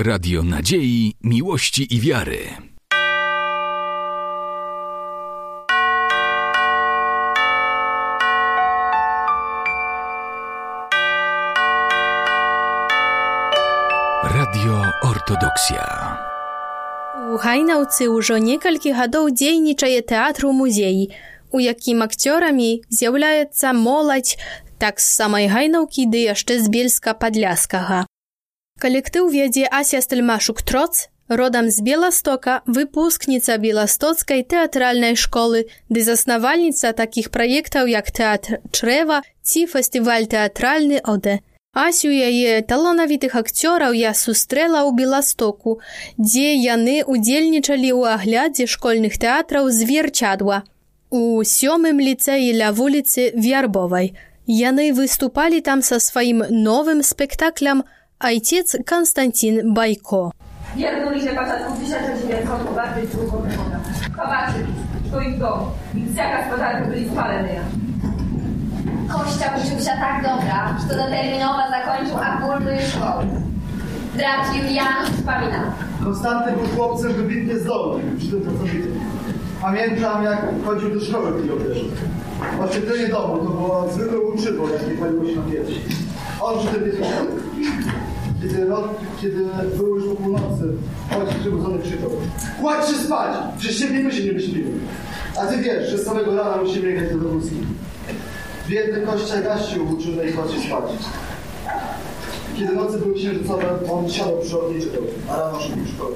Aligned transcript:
Radio 0.00 0.42
Nadziei, 0.42 1.14
Miłości 1.22 1.94
i 1.94 2.00
Wiary. 2.00 2.38
Radio 14.24 14.82
Ortodoksja. 15.02 16.16
У 17.32 17.38
Гайнаўцы 17.40 18.12
ўжо 18.12 18.36
некалькі 18.36 18.92
гадоў 18.92 19.32
дзейнічае 19.32 20.04
тэатр 20.04 20.44
у 20.46 20.52
музеі, 20.52 21.08
у 21.56 21.64
якім 21.64 22.04
акцёрамі 22.04 22.84
з'яўляецца 22.92 23.72
моладзь 23.72 24.36
так 24.76 25.00
з 25.00 25.08
самай 25.08 25.48
гайнаўкі 25.48 26.04
ды 26.12 26.28
яшчэ 26.28 26.60
з 26.60 26.68
бельска 26.68 27.16
падляскага. 27.16 28.04
Калектыў 28.81 29.29
вядзе 29.29 29.67
Ася 29.69 30.01
Стальмашук 30.01 30.63
Троц, 30.65 31.09
родам 31.29 31.69
з 31.69 31.83
Беластока, 31.85 32.61
выпускніца 32.65 33.57
беластоцкай 33.61 34.41
тэатральнай 34.41 35.13
школы 35.13 35.69
ды 35.93 36.01
заснавальніца 36.01 36.89
такіх 36.97 37.29
праектаў 37.29 37.85
як 37.93 38.09
тэатр 38.09 38.57
Чрэва 38.73 39.21
ці 39.45 39.67
фестываль 39.69 40.25
тэатральны 40.25 40.97
ОД. 41.05 41.45
Асю 41.77 42.09
яе 42.09 42.65
таланавітых 42.65 43.37
акцёраў 43.37 43.93
я 43.93 44.15
сустрэла 44.17 44.81
ў 44.89 44.97
Беластоку, 44.97 45.77
дзе 46.17 46.57
яны 46.57 47.05
удзельнічалі 47.05 47.93
ў 47.93 48.17
аглядзе 48.17 48.65
школьных 48.65 49.21
тэатраў 49.21 49.69
зверчадва. 49.69 50.65
У 51.13 51.45
сёмым 51.45 52.01
ліцэі 52.01 52.49
ля 52.57 52.73
вуліцы 52.73 53.29
Вярбовай. 53.37 54.17
Яны 54.49 54.89
выступалі 54.89 55.61
там 55.61 55.85
са 55.85 56.01
сваім 56.01 56.49
новым 56.49 57.05
спектаклем 57.05 57.85
Ojciec 58.23 58.77
Konstancin 58.85 59.73
Bajko. 59.73 60.31
Diagnolizie 60.75 61.29
początku 61.29 61.81
1922 61.81 63.23
roku. 63.23 63.43
Kowaczyk, 64.15 64.65
twoim 65.07 65.39
domu. 65.39 65.65
Wicjaka 65.93 66.47
z 66.47 66.51
pożarku 66.51 66.89
byli 66.89 67.09
spalenia. 67.09 67.61
Kościa 69.13 69.53
uczył 69.57 69.79
się 69.79 69.85
tak 69.85 70.23
dobra, 70.23 70.77
że 70.81 70.95
doterminowo 70.95 71.59
zakończył 71.69 72.17
apultu 72.17 72.69
i 72.79 72.91
szkołę. 72.91 73.25
Brat 74.15 74.55
Julian 74.55 75.05
wspomina. 75.05 75.73
Konstanty 76.03 76.51
był 76.51 76.67
chłopcem 76.75 77.13
wybitnie 77.13 77.59
zdolnym, 77.59 78.17
przy 78.17 78.27
tym 78.27 78.41
co 78.43 78.49
pracowity. 78.49 78.89
Pamiętam, 79.61 80.23
jak 80.23 80.45
chodził 80.65 80.89
do 80.99 81.05
szkoły 81.05 81.31
w 81.31 81.41
Kijowie. 81.43 81.65
Oświetlenie 82.63 83.07
domu 83.07 83.37
to 83.37 83.43
było 83.43 83.87
zwykłe 83.91 84.19
uczywo, 84.19 84.69
jak 84.69 84.87
nie 84.87 84.95
paliło 84.95 85.25
się 85.25 85.35
na 85.35 85.51
piersi. 85.51 85.81
On 86.41 86.59
przy 86.59 86.67
tym 86.67 86.87
jest 86.87 86.97
kiedy, 88.41 88.65
rod, 88.65 88.89
kiedy 89.21 89.45
były 89.77 89.99
już 89.99 90.09
po 90.09 90.15
północy, 90.15 90.63
ojciec 91.19 91.39
przebudzony 91.39 91.79
krzyczał. 91.79 92.09
Kładź 92.61 92.89
się 92.89 92.95
spać! 92.95 93.37
Przecież 93.57 93.77
się 93.79 93.89
nie 93.89 94.11
się 94.11 94.23
nie 94.23 94.33
wyśpimy. 94.33 94.71
A 95.39 95.45
ty 95.45 95.57
wiesz, 95.57 95.89
że 95.89 95.97
z 95.97 96.05
samego 96.05 96.35
rana 96.35 96.57
musimy 96.57 96.91
jechać 96.91 97.09
do 97.09 97.17
Dowódzki. 97.17 97.55
Biedny 98.69 99.01
kościa 99.01 99.41
gasił 99.41 99.93
uczynę 99.93 100.25
i 100.25 100.33
kładź 100.33 100.51
się 100.51 100.59
spać. 100.59 100.83
Kiedy 102.57 102.75
nocy 102.75 102.97
były 102.97 103.15
księżycowe, 103.15 103.65
on 103.91 104.09
siadał 104.09 104.39
przy 104.39 104.61
ogniu 104.61 104.81
czytał, 104.81 105.03
a 105.29 105.37
rano 105.37 105.59
szedł 105.59 105.75
do 105.75 105.91
szkoły. 105.91 106.13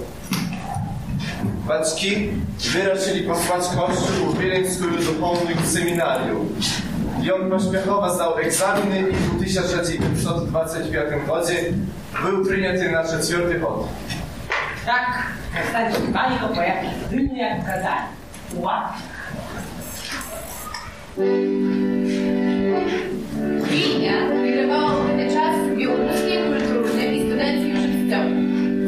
Baczki 1.67 2.29
wyraczyli 2.73 3.27
posłać 3.27 3.61
kościół 3.61 4.31
ubieleń 4.31 4.67
z 4.67 4.81
góry 4.81 4.97
duchownych 5.03 5.67
seminarium. 5.67 6.49
I 7.23 7.31
on 7.31 7.49
pośmiechowo 7.49 8.15
zdał 8.15 8.37
egzaminy 8.37 8.99
i 9.09 9.13
w 9.13 9.43
1925 9.43 11.27
godzie 11.27 11.73
był 12.23 12.45
przyjęty 12.45 12.91
na 12.91 13.03
trzeciąty 13.03 13.59
hod. 13.59 13.87
Tak, 14.85 15.23
zostaliśmy 15.65 16.39
go 16.39 16.47
pojawia 16.47 16.89
jedynie 17.11 17.41
jak 17.41 17.65
kazali. 17.65 18.07
Łatwo. 18.55 18.99
Winia 23.69 24.27
wygrywała 24.29 24.91
wtedy 25.03 25.33
czas 25.33 25.77
białoruskiej 25.77 26.37
kulturnej 26.43 27.17
i 27.17 27.25
studenci 27.25 27.71
studenckiej 27.71 27.75
żywcowej. 27.77 28.33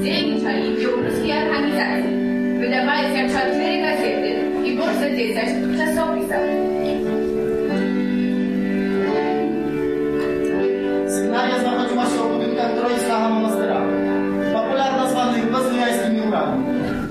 Dzielniczali 0.04 0.78
białoruskiej 0.82 1.34
organizacji. 1.44 2.18
Wydawali 2.60 3.18
się 3.18 3.30
cztery 3.30 3.82
gazety 3.82 4.32
i 4.66 4.78
borsa 4.78 5.10
dziesięć 5.10 5.78
czasopisów. 5.78 6.77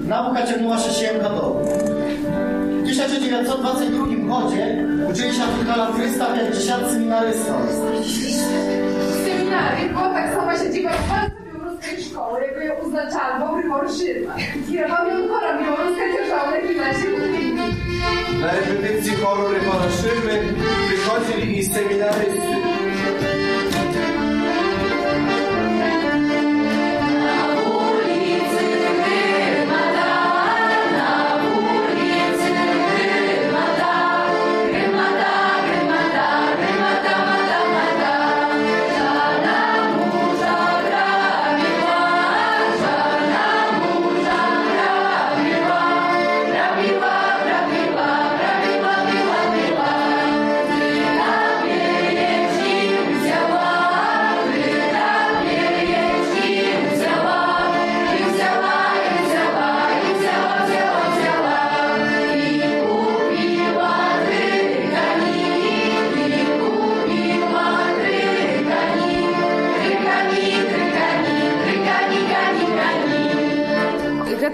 Nauka 0.07 0.47
ciągnęła 0.47 0.79
się 0.79 1.19
do. 1.19 1.63
W 2.83 2.87
1922 2.87 4.07
godzie 4.07 4.87
uczyli 5.11 5.35
się 5.35 5.43
50 6.37 6.87
seminarystów. 6.91 7.57
W 9.11 9.25
seminarium 9.25 9.89
była 9.89 10.11
tak 10.15 10.35
sama 10.35 10.59
siedziba 10.59 10.91
w 10.91 11.09
bardzo 11.09 11.37
białoruskiej 11.47 12.05
szkoły, 12.05 12.41
jakby 12.41 12.65
ją 12.65 12.75
uznaczano 12.75 13.55
Grigor 13.55 13.91
Szyma. 13.91 14.35
Kierował 14.71 15.09
ją 15.09 15.29
chora 15.29 15.59
białoruska 15.63 16.03
dzierżawna 16.13 16.57
i 16.57 16.77
na 16.77 16.93
się 16.93 17.09
Na 18.41 18.53
repetycji 18.53 19.13
choru 19.17 19.49
Rybora 19.49 19.91
Szymy 19.91 20.43
przychodzili 20.89 21.59
i 21.59 21.65
seminarysty. 21.65 22.56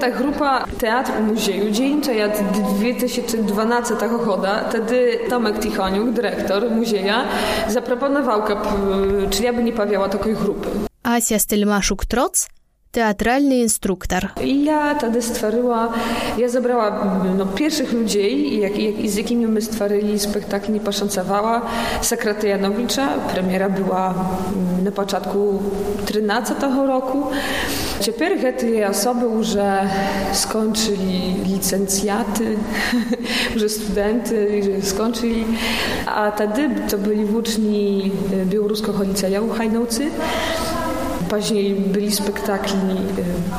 ta 0.01 0.09
grupa 0.11 0.65
Teatr 0.79 1.11
u 1.19 1.23
Muzieju 1.23 1.71
dzieńcza 1.71 2.11
od 2.25 2.31
2012 2.77 3.95
года, 4.25 4.63
wtedy 4.69 5.19
Tomek 5.29 5.59
Tichoniuk, 5.59 6.09
dyrektor 6.11 6.71
muzeja, 6.71 7.23
zaproponował, 7.67 8.41
czy 9.29 9.43
ja 9.43 9.53
by 9.53 9.63
nie 9.63 9.73
pawiała 9.73 10.09
takiej 10.09 10.35
grupy. 10.35 10.69
Ася 11.03 11.39
Стельмашук-Троц 11.39 12.47
teatralny 12.92 13.56
instruktor. 13.56 14.28
Ja 14.64 14.94
wtedy 14.94 15.22
stworzyła, 15.22 15.92
ja 16.38 16.48
zabrała 16.48 17.04
no, 17.38 17.46
pierwszych 17.46 17.92
ludzi, 17.92 18.60
jak, 18.60 18.78
jak, 18.78 19.10
z 19.10 19.16
jakimi 19.16 19.46
my 19.46 19.62
stworzyli 19.62 20.18
spektakl, 20.18 20.72
nie 20.72 20.80
paszancowała 20.80 21.62
Sekrety 22.00 22.48
Janowicza. 22.48 23.08
Premiera 23.08 23.68
była 23.68 24.14
na 24.84 24.92
początku 24.92 25.62
13 26.06 26.54
roku. 26.86 27.26
Teraz 28.18 28.54
te 28.60 28.88
osoby 28.88 29.26
już 29.26 29.48
skończyli 30.32 31.34
licencjaty, 31.44 32.56
już 33.54 33.72
studenty, 33.72 34.62
skończyli, 34.82 35.44
a 36.06 36.30
wtedy 36.30 36.70
to 36.90 36.98
byli 36.98 37.24
uczni 37.24 38.12
Białoruskiego 38.46 39.02
Liceum 39.02 39.50
Hajnowcy. 39.50 40.10
Później 41.31 41.73
byli 41.73 42.11
spektakli 42.11 42.79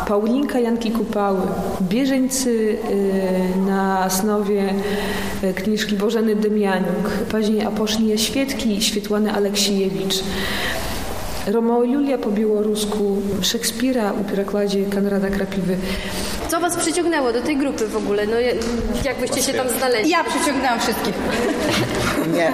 Paulinka 0.06 0.58
Janki 0.58 0.90
Kupały, 0.90 1.40
Bieżeńcy 1.82 2.78
na 3.66 4.06
osnowie 4.06 4.74
kniżki 5.54 5.96
Bożeny 5.96 6.36
Demianiuk, 6.36 7.08
później 7.30 7.64
Aposznie 7.64 8.18
Świetki, 8.18 8.82
Świetłany 8.82 9.32
Aleksiejewicz. 9.32 10.22
Romeo 11.46 11.82
i 11.82 11.92
Julia 11.92 12.18
po 12.18 12.30
białorusku, 12.30 13.16
Szekspira 13.40 14.12
u 14.12 14.24
перекладzie 14.24 14.84
Konrada 14.84 15.30
Krapiwy. 15.30 15.76
Was 16.63 16.75
przyciągnęło 16.75 17.33
do 17.33 17.41
tej 17.41 17.57
grupy 17.57 17.87
w 17.87 17.97
ogóle? 17.97 18.27
No, 18.27 18.33
jak 19.05 19.19
byście 19.19 19.43
się 19.43 19.53
tam 19.53 19.69
znaleźli? 19.69 20.09
Ja 20.09 20.23
przyciągnęłam 20.23 20.79
wszystkich. 20.79 21.13
Nie, 22.33 22.51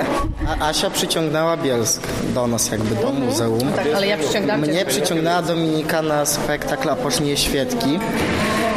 A 0.62 0.68
Asia 0.70 0.90
przyciągnęła 0.90 1.58
Bielsk 1.58 2.02
do 2.36 2.48
nas 2.48 2.72
jakby 2.72 2.96
do 2.96 3.12
muzeum. 3.12 3.72
Tak, 3.76 3.86
ale 3.96 4.08
ja 4.08 4.18
przyciągnęłam 4.18 4.62
Mnie 4.62 4.86
przyciągnęła 4.86 5.42
Dominika 5.42 6.02
na 6.02 6.26
spektakl 6.26 6.90
Apocznie 6.90 7.38
Świetki, 7.38 8.00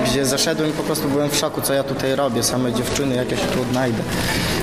gdzie 0.05 0.25
zaszedłem 0.27 0.71
i 0.71 0.73
po 0.73 0.83
prostu 0.83 1.09
byłem 1.09 1.31
w 1.31 1.37
szoku, 1.37 1.61
co 1.61 1.75
ja 1.75 1.83
tutaj 1.85 2.17
robię, 2.17 2.43
same 2.43 2.73
dziewczyny 2.73 3.15
jakieś 3.17 3.41
tu 3.41 3.63
odnajdę. 3.63 4.03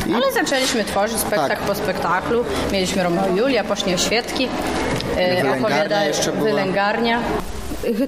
I 0.08 0.14
Ale 0.14 0.34
zaczęliśmy 0.34 0.84
tworzyć 0.84 1.18
spektakl 1.20 1.48
Tak. 1.50 1.60
po 1.60 1.76
spektaklu. 1.76 2.46
Mieliśmy 2.72 3.04
Romeo 3.04 3.28
i 3.34 3.38
Julia, 3.38 3.64
pocznie 3.64 3.98
świetki. 3.98 4.48
e, 5.18 5.30
Wylęgarnia 5.30 5.68
opowiada- 5.68 6.06
jeszcze 6.06 6.32
była. 6.32 6.44
Wylęgarnia 6.50 7.20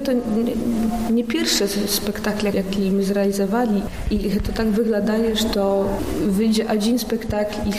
To 0.05 0.13
nie, 0.13 0.21
nie 1.11 1.23
pierwsze 1.23 1.67
spektakle, 1.67 2.51
jakie 2.51 2.91
my 2.91 3.03
zrealizowali 3.03 3.81
i 4.11 4.19
to 4.19 4.51
tak 4.51 4.67
wygląda, 4.67 5.13
że 5.33 5.45
to 5.45 5.85
wyjdzie 6.27 6.69
один 6.69 6.99
spektakl, 6.99 7.69
ich, 7.69 7.75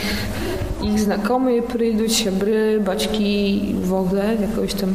ich 0.84 1.00
znakomí 1.00 1.62
przyjdą, 1.62 2.08
siebry, 2.08 2.80
baćki, 2.80 3.60
w 3.82 3.92
ogóle, 3.92 4.36
jakoś 4.40 4.74
tam 4.74 4.94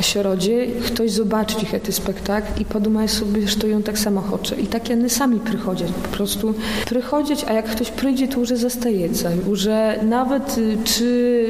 środzie, 0.00 0.66
ktoś 0.86 1.10
zobaczy 1.10 1.56
ich 1.62 1.70
ten 1.70 1.92
spektakl 1.92 2.60
i 2.60 2.64
podumaj 2.64 3.08
sobie, 3.08 3.48
że 3.48 3.56
to 3.56 3.66
ją 3.66 3.82
tak 3.82 3.98
samo 3.98 4.22
chce. 4.22 4.56
I 4.56 4.66
tak 4.66 4.82
oni 4.90 5.10
sami 5.10 5.40
przychodzą, 5.40 5.84
po 6.02 6.08
prostu 6.16 6.54
przychodzą, 6.86 7.34
a 7.48 7.52
jak 7.52 7.66
ktoś 7.66 7.90
przyjdzie, 7.90 8.28
to 8.28 8.40
już 8.40 8.48
zostaje, 8.48 9.08
już 9.48 9.66
e, 9.66 9.98
nawet 10.02 10.58
y, 10.58 10.76
czy, 10.84 11.46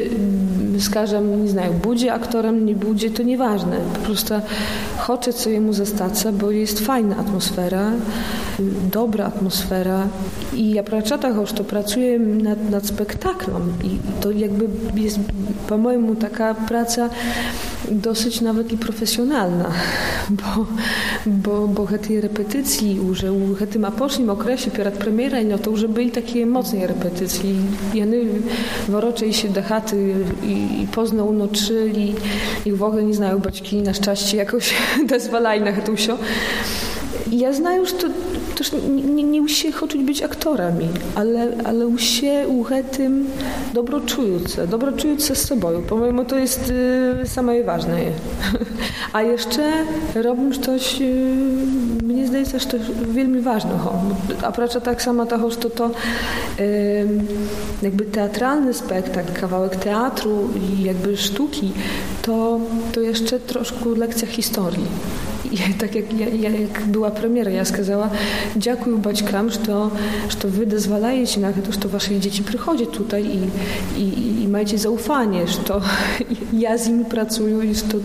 mm, 0.70 0.80
skażem, 0.80 1.42
nie 1.42 1.50
znają 1.50 1.72
budzie 1.72 2.12
aktorem, 2.12 2.66
nie 2.66 2.74
budzie, 2.74 3.10
to 3.10 3.22
nieważne, 3.22 3.76
po 3.94 3.98
prostu 3.98 4.34
chce, 4.98 5.32
co 5.32 5.50
jemu 5.50 5.72
zostać, 5.72 6.12
bo 6.32 6.50
jest 6.50 6.80
fajna 6.80 7.16
atmosfera, 7.16 7.92
y, 8.60 8.62
dobra 8.92 9.24
atmosfera. 9.26 10.08
I 10.54 10.70
ja 10.70 10.82
prawie 10.82 11.02
tak 11.18 11.36
już 11.36 11.52
to 11.52 11.64
pracuję 11.64 12.18
nad, 12.18 12.70
nad 12.70 12.86
spektaklem, 12.86 13.63
i 13.84 14.20
to 14.20 14.30
jakby 14.30 14.68
jest 15.00 15.18
po 15.68 15.78
mojemu 15.78 16.14
taka 16.14 16.54
praca 16.54 17.10
dosyć 17.90 18.40
nawet 18.40 18.72
i 18.72 18.78
profesjonalna, 18.78 19.70
bo, 20.30 20.66
bo, 21.26 21.68
bo 21.68 21.86
tej 21.98 22.20
repetycji, 22.20 23.00
że 23.12 23.32
u 23.32 23.54
tym 23.70 23.84
apocznym 23.84 24.30
okresie 24.30 24.70
przed 24.70 24.94
premierą, 24.94 25.36
no 25.44 25.58
to 25.58 25.70
już 25.70 25.86
byli 25.86 26.10
takie 26.10 26.46
mocne 26.46 26.86
repetycje. 26.86 27.50
Jany 27.94 28.24
worocze 28.88 29.32
się 29.32 29.48
do 29.48 29.62
chaty 29.62 30.14
i, 30.42 30.82
i 30.82 30.86
pozno 30.86 31.24
unoczyli 31.24 32.14
i 32.66 32.72
w 32.72 32.82
ogóle 32.82 33.02
nie 33.02 33.14
znają 33.14 33.38
baćki 33.38 33.76
na 33.76 33.94
szczęście 33.94 34.36
jakoś 34.36 34.74
dozwalali 35.10 35.60
na 35.60 35.72
chetusio. 35.72 36.18
I 37.30 37.38
ja 37.38 37.52
już 37.76 37.92
to 37.92 38.08
też 38.54 38.72
nie, 38.72 39.02
nie, 39.02 39.22
nie 39.22 39.42
usie 39.42 39.72
chodzić 39.72 40.02
być 40.02 40.22
aktorami, 40.22 40.88
ale, 41.14 41.52
ale 41.64 41.86
usie 41.86 42.48
u 42.48 42.64
tym 42.92 43.26
dobro 43.74 44.00
czujące, 44.00 44.66
dobro 44.66 44.92
czujące 44.92 45.34
z 45.34 45.46
sobą. 45.46 45.82
Po 45.88 45.96
mojemu 45.96 46.24
to 46.24 46.38
jest 46.38 46.72
y, 47.22 47.28
same 47.28 47.64
ważne. 47.64 47.98
A 49.12 49.22
jeszcze 49.22 49.72
robię 50.14 50.58
coś, 50.62 51.00
y, 51.00 51.04
mnie 52.02 52.26
zdaje 52.26 52.46
się, 52.46 52.58
że 52.58 52.66
to 52.66 52.76
wielmi 53.08 53.40
ważne. 53.40 53.70
A 54.42 54.52
praca 54.52 54.80
tak 54.80 55.02
sama 55.02 55.26
to, 55.26 55.50
że 55.50 55.56
to, 55.56 55.70
to 55.70 55.90
y, 56.60 57.06
jakby 57.82 58.04
teatralny 58.04 58.74
spektakl, 58.74 59.32
kawałek 59.40 59.76
teatru 59.76 60.48
i 60.60 60.82
jakby 60.82 61.16
sztuki, 61.16 61.72
to, 62.22 62.60
to 62.92 63.00
jeszcze 63.00 63.40
troszkę 63.40 63.84
lekcja 63.96 64.28
historii. 64.28 64.86
I 65.54 65.74
tak 65.74 65.94
jak, 65.94 66.18
ja, 66.18 66.28
jak 66.48 66.86
była 66.86 67.10
premiera, 67.10 67.50
ja 67.50 67.64
skazała, 67.64 68.10
dziękuję 68.56 68.96
baćkam, 68.96 69.50
że 69.50 69.58
że 70.28 70.48
wy 70.48 70.66
dozwalajecie 70.66 71.40
na 71.40 71.52
to, 71.52 71.72
że 71.72 71.88
wasze 71.88 72.20
dzieci 72.20 72.42
przychodzi 72.42 72.86
tutaj 72.86 73.24
i, 73.26 73.40
i, 74.00 74.42
i 74.42 74.48
macie 74.48 74.78
zaufanie, 74.78 75.46
że 75.46 75.58
ja 76.64 76.78
z 76.78 76.88
nimi 76.88 77.04
pracuję 77.04 77.70
i 77.70 77.74
że 77.74 77.82
to, 77.82 77.98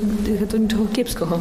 to 0.52 0.58
niczego 0.58 0.86
kiepskiego. 0.94 1.40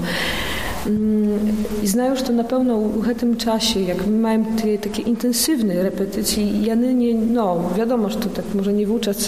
I 1.83 1.87
znają, 1.87 2.17
że 2.17 2.23
to 2.23 2.33
na 2.33 2.45
pewno 2.45 2.79
w 2.79 3.15
tym 3.15 3.37
czasie, 3.37 3.81
jak 3.81 4.07
mamy 4.07 4.45
te 4.63 4.79
takie 4.79 5.03
intensywne 5.03 5.83
repetycje, 5.83 6.63
ja 6.63 6.75
nie, 6.75 7.15
no 7.15 7.71
wiadomo, 7.77 8.09
że 8.09 8.17
to 8.17 8.29
tak 8.29 8.45
może 8.55 8.73
nie 8.73 8.87
włóczać 8.87 9.19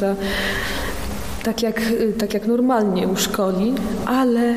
tak 1.43 1.63
jak, 1.63 1.83
tak 2.19 2.35
jak 2.35 2.47
normalnie 2.47 3.09
u 3.09 3.17
szkoli, 3.17 3.75
ale 4.07 4.55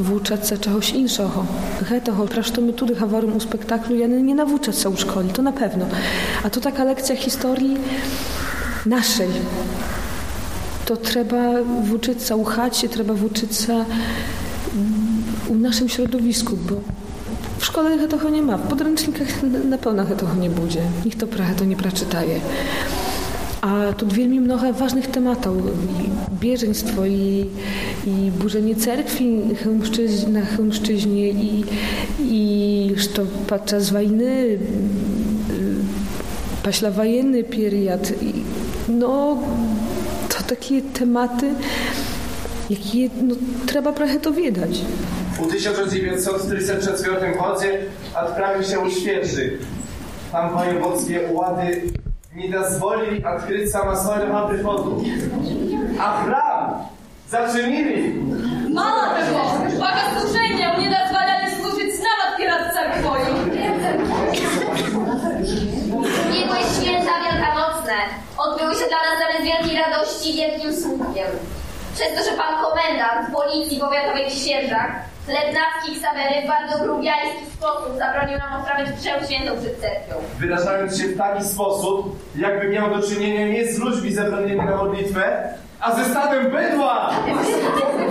włóczać 0.00 0.48
się 0.48 0.58
czegoś 0.58 0.90
innego. 0.90 1.44
Tego, 2.04 2.26
praż 2.26 2.50
to 2.50 2.60
my 2.60 2.72
tu 2.72 2.94
hawarym 2.94 3.36
u 3.36 3.40
spektaklu, 3.40 3.96
ja 3.96 4.06
nie 4.06 4.34
nawłóczać 4.34 4.78
się 4.78 4.88
u 4.88 4.96
szkoli, 4.96 5.28
to 5.28 5.42
na 5.42 5.52
pewno. 5.52 5.86
A 6.44 6.50
to 6.50 6.60
taka 6.60 6.84
lekcja 6.84 7.16
historii 7.16 7.76
naszej. 8.86 9.28
To 10.86 10.96
trzeba 10.96 11.62
włóczyć 11.84 12.22
się 12.22 12.36
u 12.36 12.44
chacie, 12.44 12.88
trzeba 12.88 13.14
włóczyć 13.14 13.56
się 13.56 13.84
u 15.48 15.54
naszym 15.54 15.88
środowisku, 15.88 16.56
bo 16.56 16.76
w 17.58 17.64
szkole 17.64 18.08
tego 18.08 18.30
nie 18.30 18.42
ma. 18.42 18.56
W 18.56 18.68
podręcznikach 18.68 19.42
na 19.68 19.78
pewno 19.78 20.04
tego 20.04 20.34
nie 20.40 20.50
będzie. 20.50 20.80
Nikt 21.04 21.20
to 21.20 21.26
prawie 21.26 21.54
to 21.54 21.64
nie 21.64 21.76
przeczytaje. 21.76 22.40
A 23.60 23.92
tu 23.92 24.08
wielmi 24.08 24.40
mnogo 24.40 24.72
ważnych 24.72 25.06
tematów. 25.06 25.56
I 25.56 26.34
bieżeństwo 26.40 27.06
i, 27.06 27.46
i 28.06 28.30
burzenie 28.30 28.76
cerkwi 28.76 29.42
na 30.28 30.44
Chełmszczyźnie 30.46 31.28
i, 31.28 31.64
i 32.20 32.94
że 32.96 33.08
podczas 33.46 33.90
wojny 33.90 34.58
paślawojenny 36.62 37.44
period. 37.44 38.22
I, 38.22 38.32
no, 38.88 39.38
to 40.28 40.42
takie 40.42 40.82
tematy, 40.82 41.54
jakie 42.70 43.14
no, 43.22 43.34
trzeba 43.66 43.92
trochę 43.92 44.20
to 44.20 44.32
wiedzieć. 44.32 44.80
W 45.38 45.50
1934 45.50 47.26
roku 47.26 47.44
odprawił 48.24 48.62
się 48.62 48.80
u 48.80 48.90
świeży. 48.90 49.58
Tam 50.32 50.54
wojewódzkie 50.54 51.20
ułady 51.32 51.82
nie 52.36 52.50
dozwolili 52.50 53.24
odkryć 53.24 53.70
samostojnego 53.70 54.48
przychodu. 54.48 55.04
A 56.00 56.24
zaczynili. 57.30 58.14
Mało 58.74 59.02
tego, 59.14 59.38
bogosłużenia 59.84 60.78
nie 60.78 60.90
dozwalali 60.90 61.46
służyć 61.56 61.92
nawet 62.06 62.30
przed 62.36 62.74
cerkwią. 62.74 63.10
Biegłe 66.32 66.58
święta 66.58 67.12
wielkanocne 67.24 67.94
odbyły 68.38 68.74
się 68.74 68.86
dla 68.88 69.00
nas 69.06 69.16
zamiast 69.22 69.44
wielkiej 69.44 69.82
radości 69.82 70.32
wielkim 70.32 70.72
smutkiem. 70.72 71.26
Przez 71.94 72.08
to, 72.08 72.30
że 72.30 72.36
pan 72.36 72.54
komendant 72.64 73.34
policji 73.34 73.80
powiatowej 73.80 74.30
w 74.30 74.32
Świeżach, 74.32 74.90
Lednacki 75.28 76.00
Ksawery 76.00 76.42
w 76.44 76.48
bardzo 76.48 76.84
grubiański 76.84 77.44
sposób 77.56 77.98
zabronił 77.98 78.38
nam 78.38 78.60
odprawiać 78.60 78.88
mszę 78.88 79.26
świętą 79.26 79.52
przed 79.60 79.80
cerkwią. 79.80 80.14
Wyrażając 80.38 80.98
się 80.98 81.08
w 81.08 81.18
taki 81.18 81.44
sposób, 81.44 82.16
jakby 82.36 82.68
miał 82.68 82.96
do 82.96 83.08
czynienia 83.08 83.48
nie 83.48 83.72
z 83.72 83.78
ludźmi 83.78 84.12
zebranymi 84.12 84.56
na 84.56 84.76
modlitwę, 84.76 85.54
a 85.80 85.94
ze 85.96 86.04
stadem 86.04 86.50
bydła! 86.50 87.10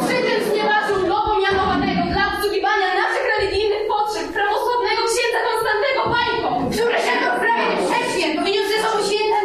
Przy 0.06 0.18
tym 0.26 0.40
znieważył 0.52 1.08
nową 1.08 1.40
mianowanego 1.42 2.02
dla 2.14 2.24
obsługiwania 2.34 2.88
naszych 3.04 3.26
religijnych 3.34 3.84
potrzeb 3.88 4.28
prawosławnego 4.38 5.02
księdza 5.12 5.40
Konstantego 5.50 6.02
Bajko, 6.16 6.50
Które 6.74 6.98
się 7.06 7.14
prawie 7.44 7.68
prześwięt, 7.88 8.36
powinien 8.40 8.64
ze 8.74 8.78
sobą 8.84 8.98
święta 9.08 9.40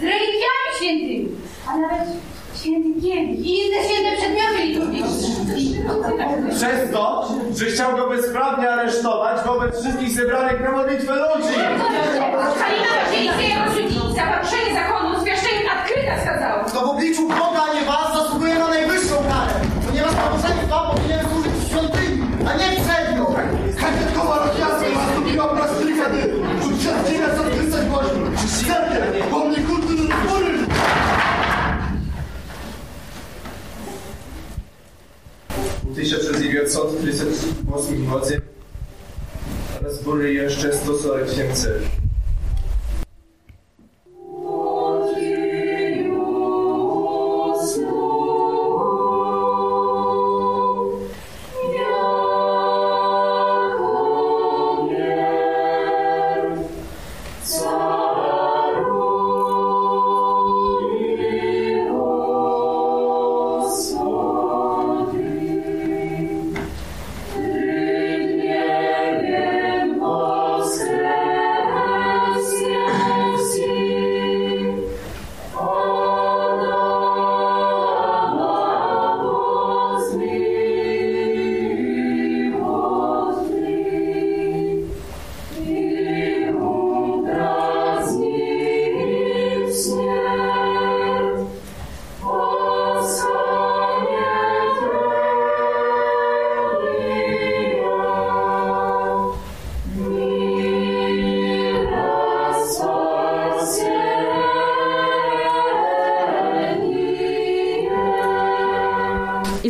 z 0.00 0.02
relikwiami 0.02 0.68
świętymi, 0.76 1.28
a 1.68 1.76
nawet 1.76 2.08
święty 2.60 3.00
kielich 3.02 3.40
i 3.46 3.66
inne 3.66 3.78
święte 3.86 4.10
przedmioty 4.16 4.58
liturgiczne. 4.66 5.28
Przez 6.56 6.90
to, 6.92 7.28
że 7.56 7.66
chciał 7.66 7.96
go 7.96 8.08
bezprawnie 8.08 8.70
aresztować 8.70 9.46
wobec 9.46 9.80
wszystkich 9.80 10.10
zebranych 10.10 10.60
na 10.60 10.70
modlitwę 10.70 11.12
ludzi! 11.12 11.54
Halina 12.60 12.90
Wadzielica 13.04 13.40
i 13.42 13.48
jego 13.48 14.74
zakonu 14.74 15.17
zwiaszczenie 16.08 16.08
odkryta 16.08 16.22
skazała. 16.22 16.64
To 16.64 16.86
w 16.86 16.90
obliczu 16.90 17.28
Boga, 17.28 17.74
nie 17.74 17.84
was, 17.86 18.14
zasługuje 18.14 18.54
na 18.54 18.68
najwyższą 18.68 19.16
karę. 19.16 19.52
Ponieważ 19.86 20.16
nabożeństwa 20.16 20.90
powinien 20.94 21.20
służyć 21.28 21.52
w 21.52 21.68
świątyni, 21.68 22.22
a 22.46 22.56
nie 22.56 22.64
przed 22.76 23.16
nią. 23.16 23.26
Kakietkowa 23.80 24.46
rozjazda 24.46 24.88
nastąpiła 24.94 25.48
plastyka, 25.48 26.04
tu 26.62 26.68
przez 26.78 27.10
938. 27.10 28.38
Serce, 28.38 28.96
pomnik 29.30 29.66
kultury 29.66 30.02
spory. 30.26 30.58
W 35.82 35.94
1938 35.96 38.10
roku 38.10 38.26
rozburzyli 39.82 40.34
jeszcze 40.34 40.72
147 40.72 41.54
celów. 41.54 42.07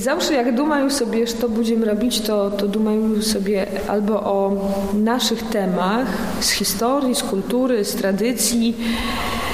Zawsze 0.09 0.35
jak 0.35 0.55
dumają 0.55 0.91
sobie, 0.91 1.27
co 1.27 1.49
będziemy 1.49 1.87
robić, 1.87 2.21
to, 2.21 2.51
to 2.51 2.69
dumają 2.69 3.23
sobie 3.23 3.67
albo 3.89 4.15
o 4.15 4.53
naszych 4.95 5.43
temach 5.43 6.07
z 6.41 6.51
historii, 6.51 7.15
z 7.15 7.23
kultury, 7.23 7.85
z 7.85 7.95
tradycji, 7.95 8.77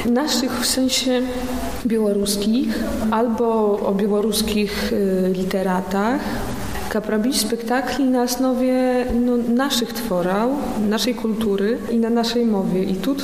naszych 0.04 0.52
w 0.61 0.66
sensie 0.66 1.23
białoruskich, 1.87 2.68
albo 3.11 3.78
o 3.87 3.94
białoruskich 3.94 4.92
y, 4.92 5.32
literatach, 5.32 6.20
kap 6.88 7.08
robić 7.08 7.40
spektakli 7.40 8.04
na 8.04 8.23
osnowie 8.23 9.04
no, 9.26 9.37
naszych 9.37 9.92
tworów, 9.92 10.58
naszej 10.88 11.14
kultury 11.14 11.78
i 11.90 11.96
na 11.96 12.11
naszej 12.11 12.46
mowie. 12.46 12.82
I 12.82 12.94
tu 12.94 13.16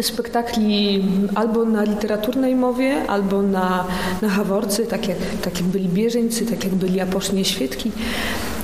spektakli 0.00 1.04
albo 1.34 1.64
na 1.64 1.82
literaturnej 1.82 2.54
mowie, 2.54 3.02
albo 3.08 3.42
na, 3.42 3.84
na 4.22 4.28
haworcy, 4.28 4.86
tak 4.86 5.08
jak, 5.08 5.18
tak 5.42 5.60
jak 5.60 5.68
byli 5.68 5.88
bieżeńcy, 5.88 6.46
tak 6.46 6.64
jak 6.64 6.74
byli 6.74 7.00
aposznie 7.00 7.44
świetki. 7.44 7.92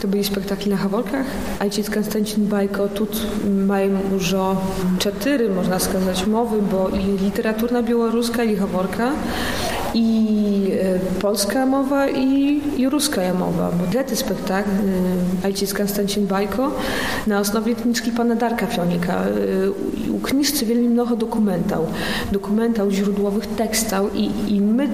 To 0.02 0.08
byli 0.08 0.24
spektakli 0.24 0.70
na 0.70 0.76
haworkach. 0.76 1.26
Ojciec 1.60 1.90
Konstancin 1.90 2.46
Bajko 2.46 2.88
tu 2.88 3.06
mają 3.66 3.98
już 4.12 4.34
cztery, 4.98 5.50
można 5.50 5.78
skazać, 5.78 6.26
mowy, 6.26 6.62
bo 6.62 6.88
i 6.88 7.24
literaturna 7.24 7.82
białoruska, 7.82 8.44
i 8.44 8.56
haworka 8.56 9.12
i 9.94 10.70
e, 10.80 10.98
polska 11.20 11.66
mowa 11.66 12.08
i, 12.08 12.60
i 12.76 12.88
ruska 12.88 13.34
mowa. 13.34 13.70
Bo 13.70 14.04
ten 14.04 14.16
spektakl 14.16 14.70
e, 14.70 15.46
ojciec 15.46 15.74
Konstancin 15.74 16.26
Bajko 16.26 16.70
na 17.26 17.40
osnowie 17.40 17.74
kniżki 17.74 18.12
pana 18.12 18.34
Darka 18.34 18.66
Fionika. 18.66 19.14
E, 19.14 19.70
u 20.10 20.20
kniżce 20.20 20.66
wiele 20.66 20.80
mnogo 20.80 21.16
dokumentał. 21.16 21.86
Dokumentał, 22.32 22.90
źródłowych 22.90 23.46
tekstów 23.46 24.14
i, 24.14 24.54
i 24.54 24.60
my 24.60 24.88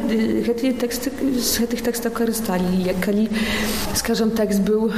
te 0.62 0.72
teksty, 0.72 1.10
z 1.38 1.68
tych 1.68 1.82
tekstów 1.82 2.12
korzystali. 2.12 2.84
Jak 2.84 2.96
skażem 3.94 4.30
tekst 4.30 4.60
był 4.60 4.90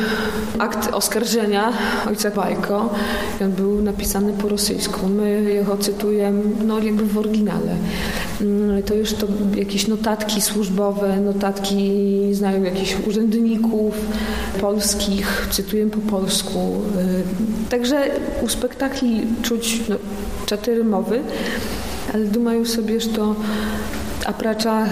akt 0.59 0.95
oskarżenia 0.95 1.73
ojca 2.09 2.31
Bajko 2.31 2.91
on 3.45 3.53
był 3.53 3.83
napisany 3.83 4.33
po 4.33 4.49
rosyjsku. 4.49 5.09
My 5.09 5.43
jego 5.43 5.77
cytujemy 5.77 6.43
no, 6.67 6.79
jakby 6.79 7.05
w 7.05 7.19
oryginale. 7.19 7.77
Mm, 8.41 8.83
to 8.83 8.95
już 8.95 9.13
to 9.13 9.27
jakieś 9.55 9.89
notatki 9.89 10.41
służbowe, 10.41 11.21
notatki 11.21 12.13
znają 12.33 12.63
jakichś 12.63 12.97
urzędników 13.07 13.95
polskich, 14.61 15.49
cytuję 15.51 15.87
po 15.87 15.99
polsku. 15.99 16.59
Y, 17.69 17.71
także 17.71 18.11
u 18.43 18.49
spektakli 18.49 19.23
czuć 19.43 19.81
no, 19.89 19.97
cztery 20.47 20.85
mowy, 20.85 21.21
ale 22.15 22.25
dumają 22.25 22.65
sobie, 22.65 23.01
że 23.01 23.09
to 23.09 23.35
a 24.27 24.33
pracza 24.33 24.87